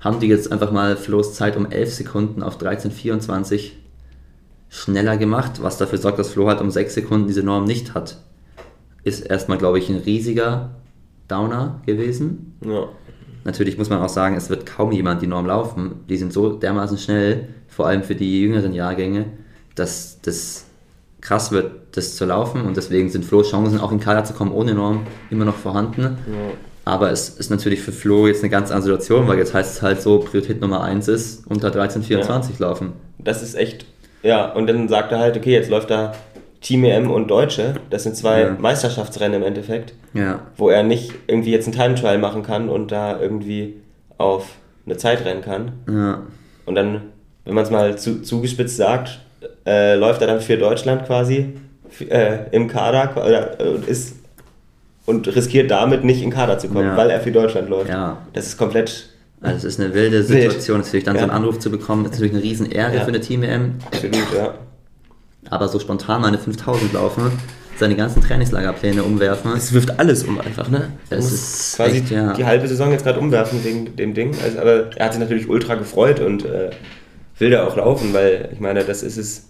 [0.00, 3.70] haben die jetzt einfach mal Flo's Zeit um 11 Sekunden auf 13,24
[4.68, 8.18] schneller gemacht, was dafür sorgt, dass Flo halt um 6 Sekunden diese Norm nicht hat.
[9.02, 10.76] Ist erstmal, glaube ich, ein riesiger
[11.28, 12.58] Downer gewesen.
[12.64, 12.88] Ja.
[13.44, 16.00] Natürlich muss man auch sagen, es wird kaum jemand die Norm laufen.
[16.08, 19.26] Die sind so dermaßen schnell, vor allem für die jüngeren Jahrgänge,
[19.74, 20.66] dass das
[21.24, 24.52] krass wird, das zu laufen und deswegen sind Flo's Chancen, auch in Kader zu kommen
[24.52, 26.02] ohne Norm, immer noch vorhanden.
[26.02, 26.52] Ja.
[26.84, 29.82] Aber es ist natürlich für Flo jetzt eine ganz andere Situation, weil jetzt heißt es
[29.82, 32.40] halt so, Priorität Nummer 1 ist unter 13,24 ja.
[32.58, 32.92] laufen.
[33.18, 33.86] Das ist echt,
[34.22, 36.12] ja, und dann sagt er halt, okay, jetzt läuft da
[36.60, 38.56] Team EM und Deutsche, das sind zwei ja.
[38.58, 40.40] Meisterschaftsrennen im Endeffekt, ja.
[40.58, 43.76] wo er nicht irgendwie jetzt einen Time Trial machen kann und da irgendwie
[44.18, 45.72] auf eine Zeit rennen kann.
[45.90, 46.22] Ja.
[46.66, 47.00] Und dann,
[47.46, 49.20] wenn man es mal zu, zugespitzt sagt,
[49.66, 51.54] äh, läuft er dann für Deutschland quasi
[52.00, 54.16] äh, im Kader oder, äh, ist
[55.06, 56.96] und riskiert damit nicht in Kader zu kommen, ja.
[56.96, 57.90] weil er für Deutschland läuft.
[57.90, 58.18] Ja.
[58.32, 59.10] Das ist komplett.
[59.40, 61.22] Also es ist eine wilde Situation, natürlich dann ja.
[61.22, 63.00] so einen Anruf zu bekommen, ist natürlich eine riesen Ehre ja.
[63.02, 63.74] für eine Team-EM.
[63.84, 64.54] Absolut, ja.
[65.50, 67.30] Aber so spontan mal eine 5000 laufen,
[67.76, 69.52] seine ganzen Trainingslagerpläne umwerfen.
[69.54, 70.92] Es wirft alles um einfach, ne?
[71.10, 72.32] Es ist quasi echt, ja.
[72.32, 74.34] die halbe Saison jetzt gerade umwerfen wegen dem Ding.
[74.42, 76.70] Also, aber er hat sich natürlich ultra gefreut und äh,
[77.38, 79.44] will da auch laufen, weil ich meine, das ist es,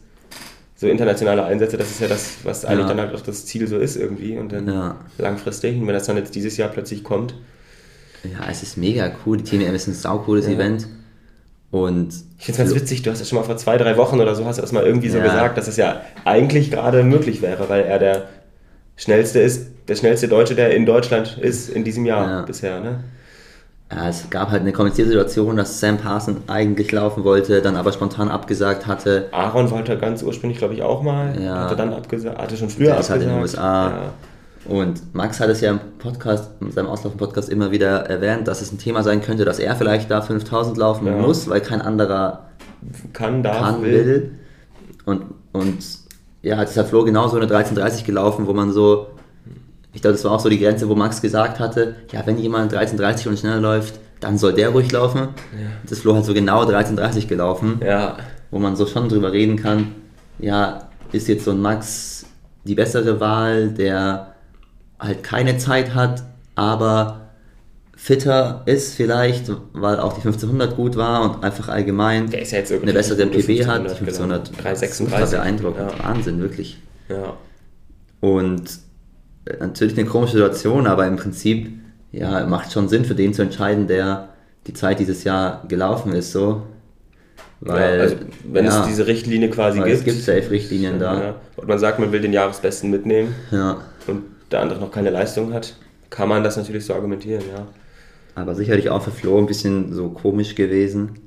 [0.76, 2.88] so internationale Einsätze, das ist ja das, was eigentlich ja.
[2.88, 4.96] dann halt auch das Ziel so ist irgendwie und dann ja.
[5.18, 5.80] langfristig.
[5.80, 7.34] Und wenn das dann jetzt dieses Jahr plötzlich kommt.
[8.24, 9.36] Ja, es ist mega cool.
[9.36, 10.52] Die TMM ist ein saucooles ja.
[10.52, 10.88] Event.
[11.70, 14.20] Und ich finde es ganz witzig, du hast ja schon mal vor zwei, drei Wochen
[14.20, 17.42] oder so hast du das mal irgendwie so gesagt, dass es ja eigentlich gerade möglich
[17.42, 18.28] wäre, weil er der
[18.96, 22.80] schnellste ist, der schnellste Deutsche, der in Deutschland ist in diesem Jahr bisher.
[22.80, 23.02] Ne?
[23.92, 27.92] Ja, es gab halt eine komplizierte Situation, dass Sam Parson eigentlich laufen wollte, dann aber
[27.92, 29.28] spontan abgesagt hatte.
[29.30, 31.40] Aaron wollte ganz ursprünglich, glaube ich, auch mal.
[31.40, 31.64] Ja.
[31.64, 33.22] Hatte dann abgesagt, hatte schon früher Der abgesagt.
[33.22, 33.90] ist halt in den USA.
[33.90, 34.12] Ja.
[34.66, 38.72] Und Max hat es ja im Podcast, in seinem Auslaufen-Podcast immer wieder erwähnt, dass es
[38.72, 41.12] ein Thema sein könnte, dass er vielleicht da 5000 laufen ja.
[41.12, 42.46] muss, weil kein anderer
[43.12, 44.06] kann, darf, kann, will.
[44.06, 44.30] will.
[45.04, 45.84] Und, und
[46.40, 49.08] ja, hat es ja Flo genauso eine 1330 gelaufen, wo man so
[49.94, 52.72] ich glaube, das war auch so die Grenze, wo Max gesagt hatte, ja, wenn jemand
[52.72, 55.20] 13.30 und schneller läuft, dann soll der ruhig laufen.
[55.20, 55.68] Ja.
[55.88, 58.16] Das Flo hat so genau 13.30 gelaufen, ja.
[58.50, 59.92] wo man so schon drüber reden kann,
[60.38, 62.26] ja, ist jetzt so ein Max
[62.64, 64.34] die bessere Wahl, der
[64.98, 66.22] halt keine Zeit hat,
[66.54, 67.20] aber
[67.96, 73.24] fitter ist vielleicht, weil auch die 1500 gut war und einfach allgemein ja eine bessere
[73.24, 73.82] MPB hat.
[73.82, 74.62] Die 1500 genau.
[74.62, 75.38] 336.
[75.38, 75.92] beeindruckend.
[75.92, 76.04] Ja.
[76.04, 76.78] Wahnsinn, wirklich.
[77.08, 77.34] Ja.
[78.20, 78.78] Und
[79.60, 81.70] natürlich eine komische Situation, aber im Prinzip
[82.12, 84.28] ja, macht schon Sinn für den zu entscheiden, der
[84.66, 86.62] die Zeit dieses Jahr gelaufen ist, so.
[87.60, 89.90] Weil, ja, also wenn ja, es diese Richtlinie quasi gibt.
[89.90, 91.20] Es gibt Safe-Richtlinien da.
[91.20, 93.78] Ja, und man sagt, man will den Jahresbesten mitnehmen ja.
[94.06, 95.74] und der andere noch keine Leistung hat,
[96.10, 97.66] kann man das natürlich so argumentieren, ja.
[98.34, 101.20] Aber sicherlich auch für Flo ein bisschen so komisch gewesen,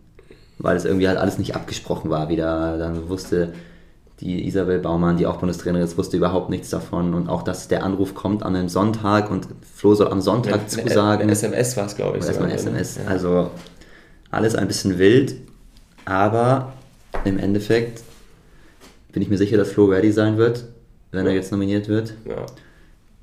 [0.57, 3.53] weil es irgendwie halt alles nicht abgesprochen war, wieder dann wusste,
[4.19, 7.13] die Isabel Baumann, die auch Bundestrainerin ist, wusste überhaupt nichts davon.
[7.13, 10.67] Und auch, dass der Anruf kommt an einem Sonntag und Flo soll am Sonntag ja,
[10.67, 11.23] zusagen.
[11.23, 12.23] Eine SMS war es, glaube ich.
[12.23, 12.97] Oder erstmal ein SMS.
[12.97, 13.11] Ja.
[13.11, 13.51] Also
[14.31, 15.35] alles ein bisschen wild,
[16.05, 16.73] aber
[17.25, 18.03] im Endeffekt
[19.11, 20.65] bin ich mir sicher, dass Flo ready sein wird,
[21.11, 21.31] wenn ja.
[21.31, 22.13] er jetzt nominiert wird.
[22.25, 22.45] Ja.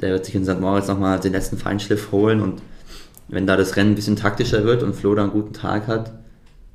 [0.00, 0.60] Der wird sich in St.
[0.60, 2.62] Moritz nochmal den letzten Feinschliff holen und
[3.28, 6.12] wenn da das Rennen ein bisschen taktischer wird und Flo da einen guten Tag hat,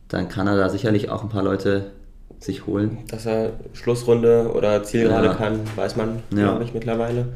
[0.07, 1.91] dann kann er da sicherlich auch ein paar Leute
[2.39, 2.99] sich holen.
[3.09, 5.33] Dass er Schlussrunde oder Zielgerade ja.
[5.33, 6.49] kann, weiß man, ja.
[6.49, 7.27] glaube ich, mittlerweile.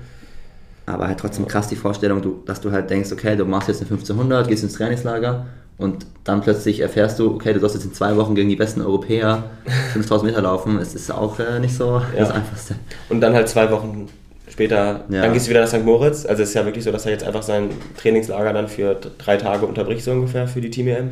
[0.85, 3.81] Aber halt trotzdem krass die Vorstellung, du, dass du halt denkst, okay, du machst jetzt
[3.81, 5.45] eine 1500, gehst ins Trainingslager
[5.77, 8.81] und dann plötzlich erfährst du, okay, du sollst jetzt in zwei Wochen gegen die besten
[8.81, 9.43] Europäer
[9.93, 10.77] 5000 Meter laufen.
[10.79, 12.19] Es ist auch äh, nicht so ja.
[12.19, 12.75] das Einfachste.
[13.09, 14.07] Und dann halt zwei Wochen
[14.49, 15.21] später, ja.
[15.21, 15.83] dann gehst du wieder nach St.
[15.83, 16.25] Moritz.
[16.25, 19.37] Also es ist ja wirklich so, dass er jetzt einfach sein Trainingslager dann für drei
[19.37, 21.11] Tage unterbricht, so ungefähr, für die Team EM.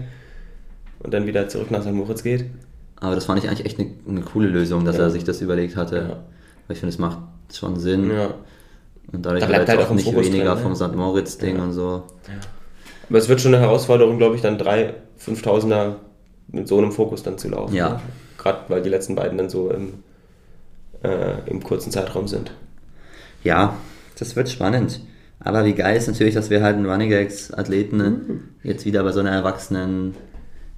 [1.00, 1.94] Und dann wieder zurück nach St.
[1.94, 2.46] Moritz geht.
[3.02, 5.04] Aber das fand ich eigentlich echt eine, eine coole Lösung, dass ja.
[5.04, 5.96] er sich das überlegt hatte.
[5.96, 6.10] Ja.
[6.68, 7.18] Weil ich finde, es macht
[7.54, 8.10] schon Sinn.
[8.12, 8.36] Ja.
[9.12, 10.96] Und dadurch da bleibt halt auch nicht Fokus weniger drin, vom St.
[10.96, 12.04] Moritz-Ding und so.
[13.10, 15.96] Aber es wird schon eine Herausforderung, glaube ich, dann drei 5000er
[16.48, 17.76] mit so einem Fokus dann zu laufen.
[17.76, 17.90] Ja.
[17.90, 18.00] Ne?
[18.38, 20.04] Gerade weil die letzten beiden dann so im,
[21.04, 22.52] äh, im kurzen Zeitraum sind.
[23.44, 23.76] Ja,
[24.18, 25.02] das wird spannend.
[25.40, 28.44] Aber wie geil ist natürlich, dass wir halt einen Running Gags Athleten mhm.
[28.64, 30.16] jetzt wieder bei so einer erwachsenen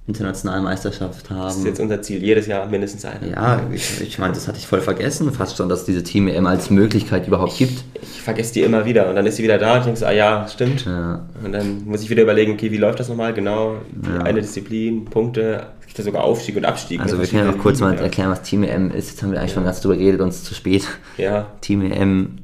[0.06, 1.44] internationalen Meisterschaft haben.
[1.44, 3.30] Das ist jetzt unser Ziel, jedes Jahr mindestens eine.
[3.30, 6.46] Ja, ich, ich meine, das hatte ich voll vergessen, fast schon, dass diese Team EM
[6.46, 7.84] als Möglichkeit überhaupt gibt.
[8.02, 10.46] Ich vergesse die immer wieder und dann ist sie wieder da und denkst, ah ja,
[10.46, 10.84] stimmt.
[10.84, 11.26] Ja.
[11.42, 13.76] Und dann muss ich wieder überlegen, okay, wie läuft das nochmal genau?
[14.06, 14.22] Ja.
[14.24, 17.00] Eine Disziplin, Punkte, gibt da sogar Aufstieg und Abstieg.
[17.00, 19.10] Also wir können ja noch kurz mal erklären, was Team EM ist.
[19.10, 19.54] Jetzt haben wir eigentlich ja.
[19.54, 20.86] schon ganz drüber geredet, uns zu spät.
[21.16, 21.46] Ja.
[21.62, 22.40] Team EM,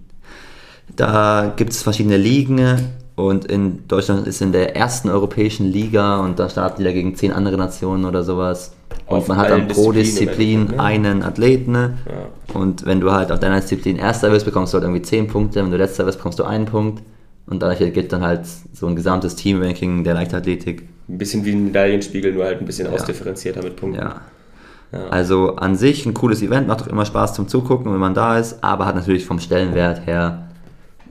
[0.96, 2.58] da gibt es verschiedene Ligen
[3.20, 7.14] und in Deutschland ist in der ersten europäischen Liga und da starten die da gegen
[7.14, 8.72] zehn andere Nationen oder sowas.
[9.06, 10.80] Und auf man hat dann pro Disziplin ne?
[10.80, 11.74] einen Athleten.
[11.74, 11.90] Ja.
[12.54, 15.62] Und wenn du halt auf deiner Disziplin Erster wirst, bekommst du halt irgendwie zehn Punkte.
[15.62, 17.02] Wenn du Letzter wirst, bekommst du einen Punkt.
[17.46, 18.42] Und dadurch gibt dann halt
[18.72, 20.88] so ein gesamtes Teamranking der Leichtathletik.
[21.08, 22.92] Ein bisschen wie ein Medaillenspiegel, nur halt ein bisschen ja.
[22.92, 24.00] ausdifferenzierter mit Punkten.
[24.00, 24.20] Ja.
[24.92, 25.08] ja.
[25.10, 28.38] Also an sich ein cooles Event, macht auch immer Spaß zum Zugucken, wenn man da
[28.38, 30.49] ist, aber hat natürlich vom Stellenwert her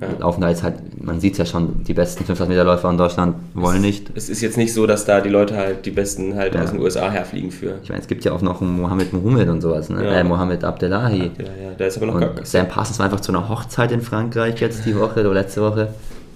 [0.01, 0.07] ja.
[0.19, 2.97] Laufen da jetzt halt, man sieht es ja schon, die besten 500 Meter Läufer in
[2.97, 4.11] Deutschland wollen nicht.
[4.15, 6.63] Es ist jetzt nicht so, dass da die Leute halt, die besten halt ja.
[6.63, 7.79] aus den USA herfliegen für.
[7.83, 10.03] Ich meine, es gibt ja auch noch einen Mohammed Mohamed und sowas, ne?
[10.03, 10.11] Ja.
[10.11, 11.23] Äh, Mohammed Abdellahi.
[11.23, 13.91] Abdellahi, ja, der ist aber noch und gar Sam Parsons war einfach zu einer Hochzeit
[13.91, 15.93] in Frankreich jetzt die Woche oder letzte Woche.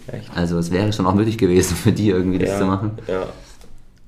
[0.07, 0.29] Echt?
[0.35, 2.91] Also es wäre schon auch möglich gewesen für die irgendwie das zu machen.
[3.07, 3.23] Ja.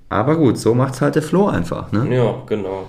[0.10, 2.14] Aber gut, so macht es halt der Flo einfach, ne?
[2.14, 2.88] Ja, genau.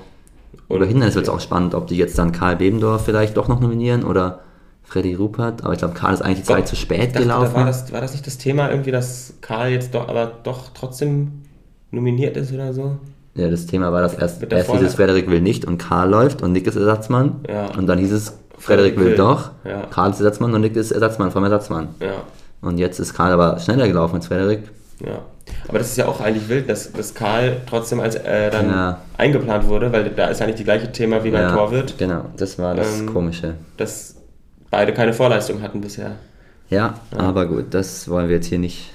[0.69, 3.47] Und Oder hinten ist es auch spannend, ob die jetzt dann Karl Bebendorf vielleicht doch
[3.47, 4.41] noch nominieren oder
[4.87, 7.53] Freddy Rupert, aber ich glaube, Karl ist eigentlich die Zeit zu spät dachte, gelaufen.
[7.55, 10.71] Da war, das, war das nicht das Thema irgendwie, dass Karl jetzt doch, aber doch
[10.75, 11.43] trotzdem
[11.91, 12.97] nominiert ist oder so?
[13.35, 16.41] Ja, das Thema war, dass erst, erst hieß es, Frederik will nicht und Karl läuft
[16.41, 17.41] und Nick ist Ersatzmann.
[17.49, 17.67] Ja.
[17.77, 19.83] Und dann hieß es, Frederik will, will doch, ja.
[19.91, 21.89] Karl ist Ersatzmann und Nick ist Ersatzmann vom Ersatzmann.
[22.01, 22.23] Ja.
[22.63, 24.63] Und jetzt ist Karl aber schneller gelaufen als Frederik.
[25.05, 25.19] Ja.
[25.69, 29.01] Aber das ist ja auch eigentlich wild, dass, dass Karl trotzdem als äh, dann ja.
[29.19, 31.95] eingeplant wurde, weil da ist eigentlich das gleiche Thema wie bei ja, Torwirt.
[31.99, 33.55] Genau, das war das ähm, Komische.
[33.77, 34.16] Das
[34.77, 36.17] beide keine Vorleistung hatten bisher.
[36.69, 38.91] Ja, ja, aber gut, das wollen wir jetzt hier nicht.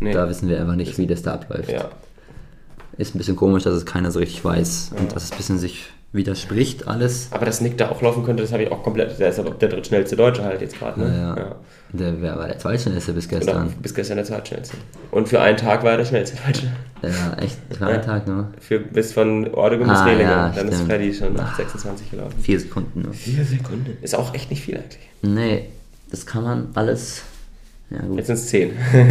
[0.00, 0.14] Nee.
[0.14, 1.70] Da wissen wir einfach nicht, wie das da abläuft.
[1.70, 1.90] Ja.
[2.96, 5.00] Ist ein bisschen komisch, dass es keiner so richtig weiß ja.
[5.00, 7.28] und dass es ein bisschen sich widerspricht alles.
[7.30, 9.18] Aber dass Nick da auch laufen könnte, das habe ich auch komplett.
[9.18, 11.00] Der ist aber der drittschnellste Deutsche halt jetzt gerade.
[11.00, 11.06] Ne?
[11.06, 11.56] Ja, ja.
[11.92, 13.66] Der wer war der zweitschnellste bis gestern.
[13.66, 14.76] Oder bis gestern der zweitschnellste.
[15.10, 16.72] Und für einen Tag war er der schnellste Deutsche.
[17.02, 17.56] Ja, echt?
[17.76, 18.48] Für einen Tag nur?
[18.58, 20.30] Für, bis von Ordegum bis ah, Rehlinger.
[20.30, 20.72] Ja, Dann stimmt.
[20.72, 22.34] ist Freddy schon nach 26 gelaufen.
[22.40, 23.12] Vier Sekunden nur.
[23.12, 23.96] Vier Sekunden?
[24.02, 25.08] Ist auch echt nicht viel eigentlich.
[25.22, 25.66] Nee,
[26.10, 27.22] das kann man alles.
[27.90, 28.18] Ja, gut.
[28.18, 28.70] Jetzt sind es 10.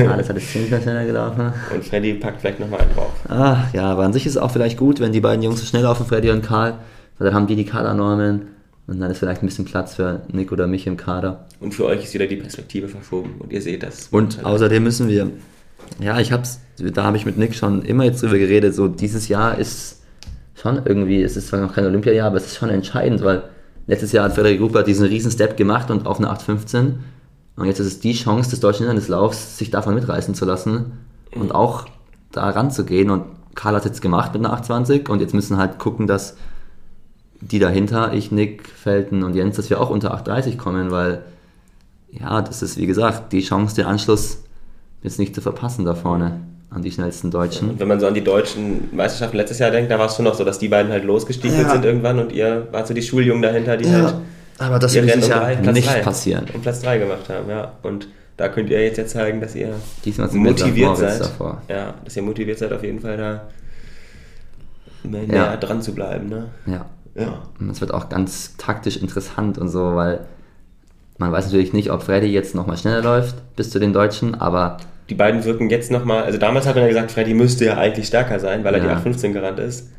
[0.09, 1.51] Alles hat es 10 schneller gelaufen.
[1.73, 3.11] Und Freddy packt vielleicht nochmal einen drauf.
[3.28, 5.65] Ach ja, aber an sich ist es auch vielleicht gut, wenn die beiden Jungs so
[5.65, 6.78] schnell laufen, Freddy und Karl,
[7.17, 8.49] weil dann haben die die Kadernormen
[8.86, 11.47] und dann ist vielleicht ein bisschen Platz für Nick oder mich im Kader.
[11.59, 14.09] Und für euch ist wieder die Perspektive verschoben und ihr seht das.
[14.11, 15.32] Und außerdem müssen wir,
[15.99, 19.28] ja, ich hab's, da habe ich mit Nick schon immer jetzt drüber geredet, so dieses
[19.28, 20.01] Jahr ist
[20.53, 23.43] schon irgendwie, es ist zwar noch kein Olympiajahr, aber es ist schon entscheidend, weil
[23.88, 26.95] Letztes Jahr hat Frederik Rupert diesen riesen Step gemacht und auf eine 8.15.
[27.58, 30.93] Und jetzt ist es die Chance des deutschen Hindernislaufs, sich davon mitreißen zu lassen
[31.36, 31.86] und auch
[32.32, 33.10] da ranzugehen.
[33.10, 33.24] Und
[33.55, 36.38] Karl hat es jetzt gemacht mit einer 8.20 und jetzt müssen halt gucken, dass
[37.41, 41.24] die dahinter, ich, Nick, Felten und Jens, dass wir auch unter 8.30 kommen, weil
[42.12, 44.43] ja, das ist wie gesagt die Chance, den Anschluss
[45.03, 46.39] jetzt nicht zu verpassen da vorne
[46.70, 47.72] an die schnellsten Deutschen.
[47.72, 50.26] Und wenn man so an die deutschen Meisterschaften letztes Jahr denkt, da war es schon
[50.26, 51.72] noch so, dass die beiden halt losgestiefelt ja.
[51.72, 53.91] sind irgendwann und ihr wart so die Schuljungen dahinter, die ja.
[53.91, 54.16] halt
[54.60, 56.45] aber das wird Jahr nicht drei, passieren.
[56.53, 57.74] Und Platz 3 gemacht haben, ja.
[57.84, 59.76] Und da könnt ihr jetzt ja zeigen, dass ihr
[60.34, 61.20] motiviert seid.
[61.22, 61.62] Davor.
[61.68, 63.41] Ja, dass ihr motiviert seid, auf jeden Fall da
[65.03, 65.58] näher ja.
[65.58, 66.30] dran zu bleiben.
[66.30, 66.49] Ne?
[66.66, 66.86] Ja.
[67.16, 67.43] ja.
[67.60, 70.26] Und es wird auch ganz taktisch interessant und so, weil
[71.18, 74.78] man weiß natürlich nicht, ob Freddy jetzt nochmal schneller läuft bis zu den Deutschen, aber
[75.10, 78.08] die beiden wirken jetzt nochmal, also damals hat man ja gesagt, Freddy müsste ja eigentlich
[78.08, 78.95] stärker sein, weil er ja.
[78.99, 79.89] die 8.15 gerannt ist.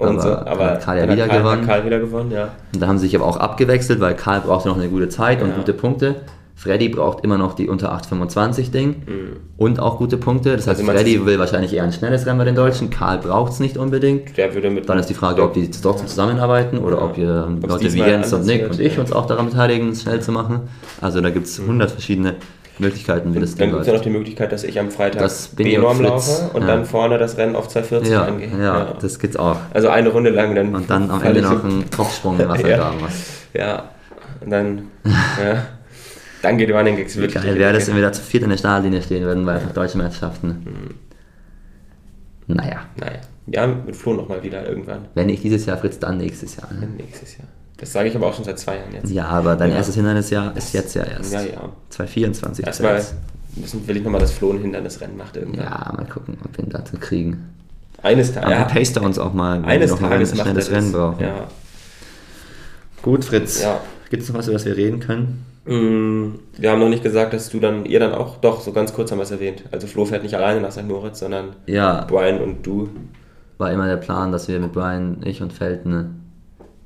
[0.00, 1.66] Und aber, so, aber hat Karl ja wieder Karl, gewonnen.
[1.66, 2.48] Karl wieder gewonnen, ja.
[2.72, 5.42] Und da haben sie sich aber auch abgewechselt, weil Karl brauchte noch eine gute Zeit
[5.42, 5.56] und ja.
[5.56, 6.16] gute Punkte.
[6.54, 9.36] Freddy braucht immer noch die unter 8,25 Ding mhm.
[9.56, 10.56] und auch gute Punkte.
[10.56, 12.90] Das heißt, also Freddy will wahrscheinlich eher ein schnelles Rennen bei den Deutschen.
[12.90, 14.36] Karl braucht es nicht unbedingt.
[14.36, 17.04] Der würde mit Dann ist die Frage, ob die trotzdem zusammenarbeiten oder ja.
[17.04, 20.20] ob ihr Leute wie Jens und Nick und ich uns auch daran beteiligen, es schnell
[20.20, 20.68] zu machen.
[21.00, 21.92] Also da gibt es 100 mhm.
[21.92, 22.34] verschiedene
[22.80, 26.00] Möglichkeiten, wie das Dann gibt es ja noch die Möglichkeit, dass ich am Freitag B-Norm
[26.00, 26.66] laufe und ja.
[26.66, 28.50] dann vorne das Rennen auf 240 ja, angehe.
[28.50, 29.58] Ja, ja, das gibt's auch.
[29.72, 30.74] Also eine Runde lang dann.
[30.74, 33.00] Und dann am Ende noch einen Kopfsprung in Wassergraben.
[33.54, 33.60] ja.
[33.60, 33.84] ja,
[34.40, 35.66] und dann, ja.
[36.42, 37.42] Dann geht Running Gigs wirklich.
[37.42, 40.00] Geil wäre das, wenn wir da zu viert in der Startlinie stehen würden bei deutschen
[40.00, 40.48] Meisterschaften.
[40.64, 42.54] Mhm.
[42.54, 42.80] Naja.
[42.96, 43.20] Naja.
[43.46, 45.06] Ja, mit Flo nochmal wieder irgendwann.
[45.14, 46.72] Wenn nicht dieses Jahr, Fritz, dann nächstes Jahr.
[46.72, 46.86] Ne?
[46.96, 47.48] Nächstes Jahr.
[47.80, 49.10] Das sage ich aber auch schon seit zwei Jahren jetzt.
[49.10, 49.76] Ja, aber dein ja.
[49.76, 51.32] erstes Hindernisjahr ist jetzt ja erst.
[51.32, 51.72] Ja, ja.
[51.88, 52.66] 2024.
[52.66, 53.02] Erstmal
[53.56, 55.64] müssen, will ich nochmal das Flo ein Hindernisrennen macht irgendwann.
[55.64, 57.48] Ja, mal gucken, ob wir ihn dazu kriegen.
[58.02, 58.50] Eines Tages.
[58.50, 61.24] Ja, pace er uns auch mal, wenn Eines wir noch Tages ein schnelles Rennen brauchen.
[61.24, 61.48] Ja.
[63.00, 63.62] Gut, Fritz.
[63.62, 63.80] Ja.
[64.10, 65.46] Gibt es noch was, über das wir reden können?
[65.64, 68.92] Mm, wir haben noch nicht gesagt, dass du dann, ihr dann auch, doch, so ganz
[68.92, 69.64] kurz haben wir es erwähnt.
[69.70, 70.86] Also Flo fährt nicht alleine nach St.
[70.86, 72.04] Moritz, sondern ja.
[72.04, 72.90] Brian und du.
[73.56, 76.19] War immer der Plan, dass wir mit Brian, ich und Felten,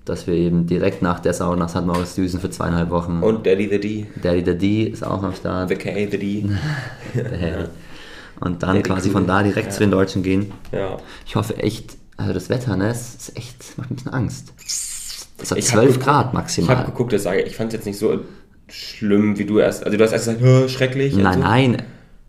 [0.05, 1.87] dass wir eben direkt nach Dessau nach St.
[1.87, 3.23] Moritz düsen für zweieinhalb Wochen.
[3.23, 4.07] Und Daddy the D.
[4.23, 5.69] Daddy the D ist auch am Start.
[5.69, 6.45] The K, the D.
[8.41, 9.15] Und dann Daddy quasi cool.
[9.15, 9.73] von da direkt ja.
[9.73, 10.53] zu den Deutschen gehen.
[10.73, 10.99] Ja.
[11.25, 14.53] Ich hoffe echt, also das Wetter, ne, ist echt, macht ein bisschen Angst.
[15.41, 16.73] Es hat 12 Grad maximal.
[16.73, 18.21] Ich habe geguckt, das sage ich fand es jetzt nicht so
[18.69, 19.85] schlimm, wie du erst.
[19.85, 21.17] Also du hast erst gesagt, schrecklich.
[21.17, 21.41] Nein, so.
[21.41, 21.83] nein.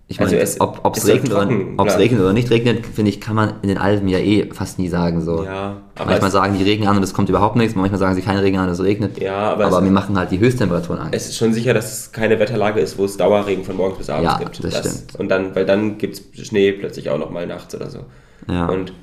[0.08, 1.50] Ich meine, also ob es regnet, oder,
[1.98, 4.88] regnet oder nicht regnet, finde ich, kann man in den Alpen ja eh fast nie
[4.88, 5.22] sagen.
[5.22, 5.44] So.
[5.44, 8.44] Ja, manchmal sagen die Regen an und es kommt überhaupt nichts, manchmal sagen sie keine
[8.44, 9.20] Regen an und es regnet.
[9.20, 11.08] Ja, aber, aber wir machen halt die Höchsttemperaturen an.
[11.12, 14.10] Es ist schon sicher, dass es keine Wetterlage ist, wo es Dauerregen von morgens bis
[14.12, 14.64] abends ja, gibt.
[14.64, 15.20] Das, das stimmt.
[15.20, 18.02] Und dann, weil dann gibt es Schnee plötzlich auch noch mal nachts oder so.
[18.48, 18.68] Ja.
[18.68, 18.94] Und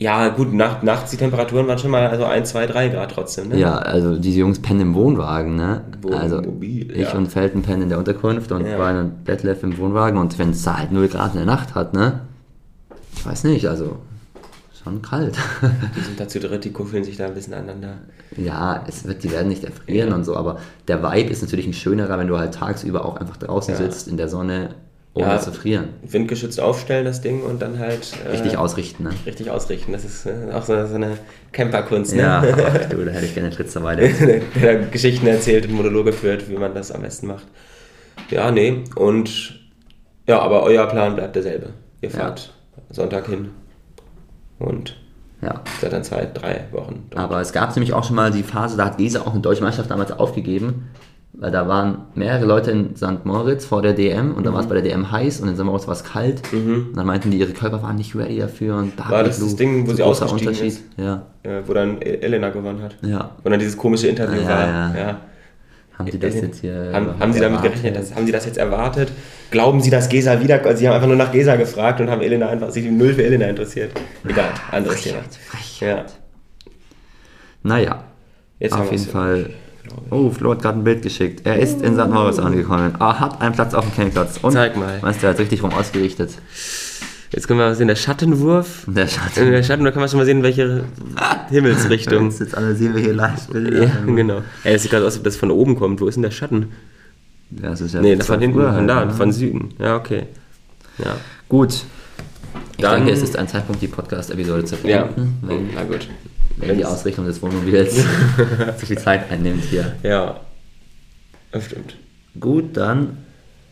[0.00, 3.48] ja, gut, Nacht, nachts die Temperaturen waren schon mal also 1, 2, 3 Grad trotzdem,
[3.48, 3.58] ne?
[3.58, 5.82] Ja, also diese Jungs pennen im Wohnwagen, ne?
[6.00, 6.42] Wohnmobil, also
[6.94, 7.14] ich ja.
[7.14, 8.76] und Felten pennen in der Unterkunft und ja.
[8.76, 11.74] Brian und Detlef im Wohnwagen und wenn es da halt 0 Grad in der Nacht
[11.74, 12.20] hat, ne?
[13.16, 13.96] Ich weiß nicht, also
[14.80, 15.36] schon kalt.
[15.96, 17.98] Die sind da zu dritt, die kuffeln sich da ein bisschen aneinander.
[18.36, 20.14] Ja, es wird, die werden nicht erfrieren ja.
[20.14, 23.36] und so, aber der Vibe ist natürlich ein schönerer, wenn du halt tagsüber auch einfach
[23.36, 24.76] draußen sitzt in der Sonne
[25.18, 25.88] ohne ja, zu frieren.
[26.02, 28.12] Windgeschützt aufstellen, das Ding, und dann halt.
[28.24, 29.10] Äh, richtig ausrichten, ne?
[29.26, 29.92] Richtig ausrichten.
[29.92, 31.18] Das ist äh, auch so, so eine
[31.52, 32.22] Camperkunst, ne?
[32.22, 33.96] Ja, ach, du, da hätte ich gerne Fritz dabei.
[33.96, 37.46] Der, Geschichten erzählt und Monologe führt, wie man das am besten macht.
[38.30, 38.84] Ja, nee.
[38.94, 39.58] Und.
[40.26, 41.70] Ja, aber euer Plan bleibt derselbe.
[42.00, 42.94] Ihr fahrt ja.
[42.94, 43.50] Sonntag hin.
[44.58, 44.96] Und.
[45.40, 45.62] Ja.
[45.80, 47.06] Seid dann zwei, drei Wochen.
[47.10, 47.22] Dort.
[47.22, 49.62] Aber es gab nämlich auch schon mal die Phase, da hat Gese auch eine deutsche
[49.62, 50.90] Mannschaft damals aufgegeben,
[51.32, 53.24] weil da waren mehrere Leute in St.
[53.24, 54.56] Moritz vor der DM und dann mhm.
[54.56, 55.64] war es bei der DM heiß und in St.
[55.64, 56.42] Moritz war es kalt.
[56.52, 56.88] Mhm.
[56.88, 58.76] Und dann meinten die, ihre Körper waren nicht ready dafür.
[58.76, 60.68] Und da war das das Ding, wo sie ausgestiegen Unterschied.
[60.68, 60.84] Ist?
[60.96, 61.22] Ja.
[61.44, 61.68] ja.
[61.68, 62.96] Wo dann Elena gewonnen hat.
[63.02, 63.30] Ja.
[63.42, 64.96] Wo dann dieses komische Interview ja, war.
[64.96, 65.20] Ja.
[65.96, 67.96] Haben Sie das jetzt hier Haben, haben Sie damit gerechnet?
[67.96, 69.10] Dass, haben Sie das jetzt erwartet?
[69.50, 70.64] Glauben Sie, dass Gesa wieder...
[70.64, 73.24] Also Sie haben einfach nur nach Gesa gefragt und haben Elena einfach, sich null für
[73.24, 73.92] Elena interessiert.
[74.24, 75.18] Egal, anderes Thema.
[75.80, 76.04] Ja.
[77.64, 78.04] Naja,
[78.60, 79.50] jetzt auf jeden Fall
[80.10, 81.42] Oh, Flo hat gerade ein Bild geschickt.
[81.44, 82.08] Er ist in St.
[82.08, 82.94] Moritz angekommen.
[82.98, 84.38] Er hat einen Platz auf dem Campingplatz.
[84.42, 84.98] Und Zeig mal.
[85.02, 86.30] Meinst du, er hat richtig rum ausgerichtet.
[87.30, 88.84] Jetzt können wir mal sehen, der Schattenwurf.
[88.86, 89.46] Der Schatten.
[89.46, 90.84] In der Schatten, da können wir schon mal sehen, welche
[91.50, 92.24] Himmelsrichtung.
[92.30, 93.82] Jetzt, jetzt analysieren wir hier Live-Bilder.
[93.82, 94.42] Ja, genau.
[94.64, 96.00] Ja, es sieht gerade aus, ob das von oben kommt.
[96.00, 96.72] Wo ist denn der Schatten?
[97.50, 99.74] Ja, das ist ja nee, das von hinten, von da, von Süden.
[99.78, 100.24] Ja, okay.
[100.98, 101.16] Ja.
[101.48, 101.84] Gut.
[102.76, 105.38] Ich Dann, denke, es ist ein Zeitpunkt, die Podcast-Episode zu beenden.
[105.46, 106.08] Ja, na gut
[106.60, 107.94] wenn die Ausrichtung des Wohnmobils
[108.78, 109.94] zu viel Zeit einnimmt hier.
[110.02, 110.40] Ja,
[111.52, 111.96] das stimmt.
[112.38, 113.24] Gut, dann.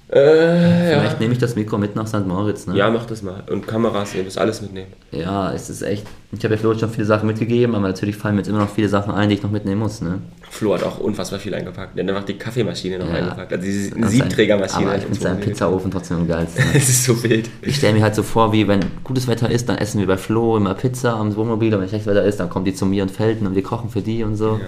[0.09, 1.19] Äh, Vielleicht ja.
[1.19, 2.27] nehme ich das Mikro mit nach St.
[2.27, 2.69] Moritz.
[2.69, 2.77] Ne?
[2.77, 3.43] Ja, mach das mal.
[3.51, 4.93] Und Kameras, ihr müsst alles mitnehmen.
[5.11, 6.07] Ja, es ist echt.
[6.31, 8.71] Ich habe ja Flo schon viele Sachen mitgegeben, aber natürlich fallen mir jetzt immer noch
[8.71, 10.01] viele Sachen ein, die ich noch mitnehmen muss.
[10.03, 10.21] Ne?
[10.49, 11.99] Flo hat auch unfassbar viel eingepackt.
[11.99, 13.15] Er hat einfach die Kaffeemaschine noch ja.
[13.15, 13.53] eingepackt.
[13.53, 14.87] Also diese Siebträgermaschine.
[14.87, 16.65] Aber ich finde seinen Pizzaofen trotzdem am geilsten.
[16.75, 17.51] Es ist so wild.
[17.63, 20.19] Ich stelle mir halt so vor, wie wenn gutes Wetter ist, dann essen wir bei
[20.19, 23.03] Flo immer Pizza am Wohnmobil und wenn schlechtes Wetter ist, dann kommen die zu mir
[23.03, 24.59] und Felden und wir kochen für die und so.
[24.59, 24.67] Ja.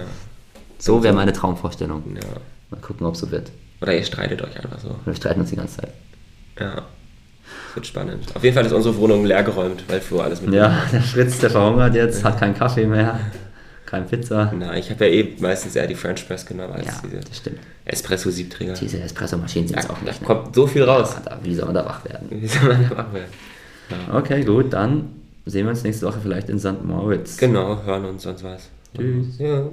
[0.79, 2.03] So wäre meine Traumvorstellung.
[2.15, 2.27] Ja.
[2.71, 3.51] Mal gucken, ob es so wird.
[3.81, 4.95] Oder ihr streitet euch einfach so.
[5.05, 5.93] Wir streiten uns die ganze Zeit.
[6.59, 6.75] Ja.
[6.75, 8.35] Das wird spannend.
[8.35, 10.53] Auf jeden Fall ist unsere Wohnung leergeräumt, weil Flo alles mit.
[10.53, 13.19] Ja, der Fritz, der verhungert jetzt, hat keinen Kaffee mehr,
[13.85, 14.51] keine Pizza.
[14.57, 17.37] Na, ich habe ja eh meistens eher die French Press genommen als ja, diese das
[17.37, 17.59] stimmt.
[17.85, 18.73] Espresso-Siebträger.
[18.73, 20.21] Diese Espresso-Maschinen sind es auch nicht.
[20.21, 21.15] Da kommt so viel raus.
[21.15, 22.27] Ja, da, wie soll man da wach werden?
[22.29, 23.31] Wie soll man da wach werden?
[23.89, 24.17] Ja.
[24.17, 25.09] Okay, gut, dann
[25.45, 26.83] sehen wir uns nächste Woche vielleicht in St.
[26.83, 27.37] Moritz.
[27.37, 28.69] Genau, hören uns sonst was.
[28.95, 29.39] Tschüss.
[29.39, 29.69] Ja.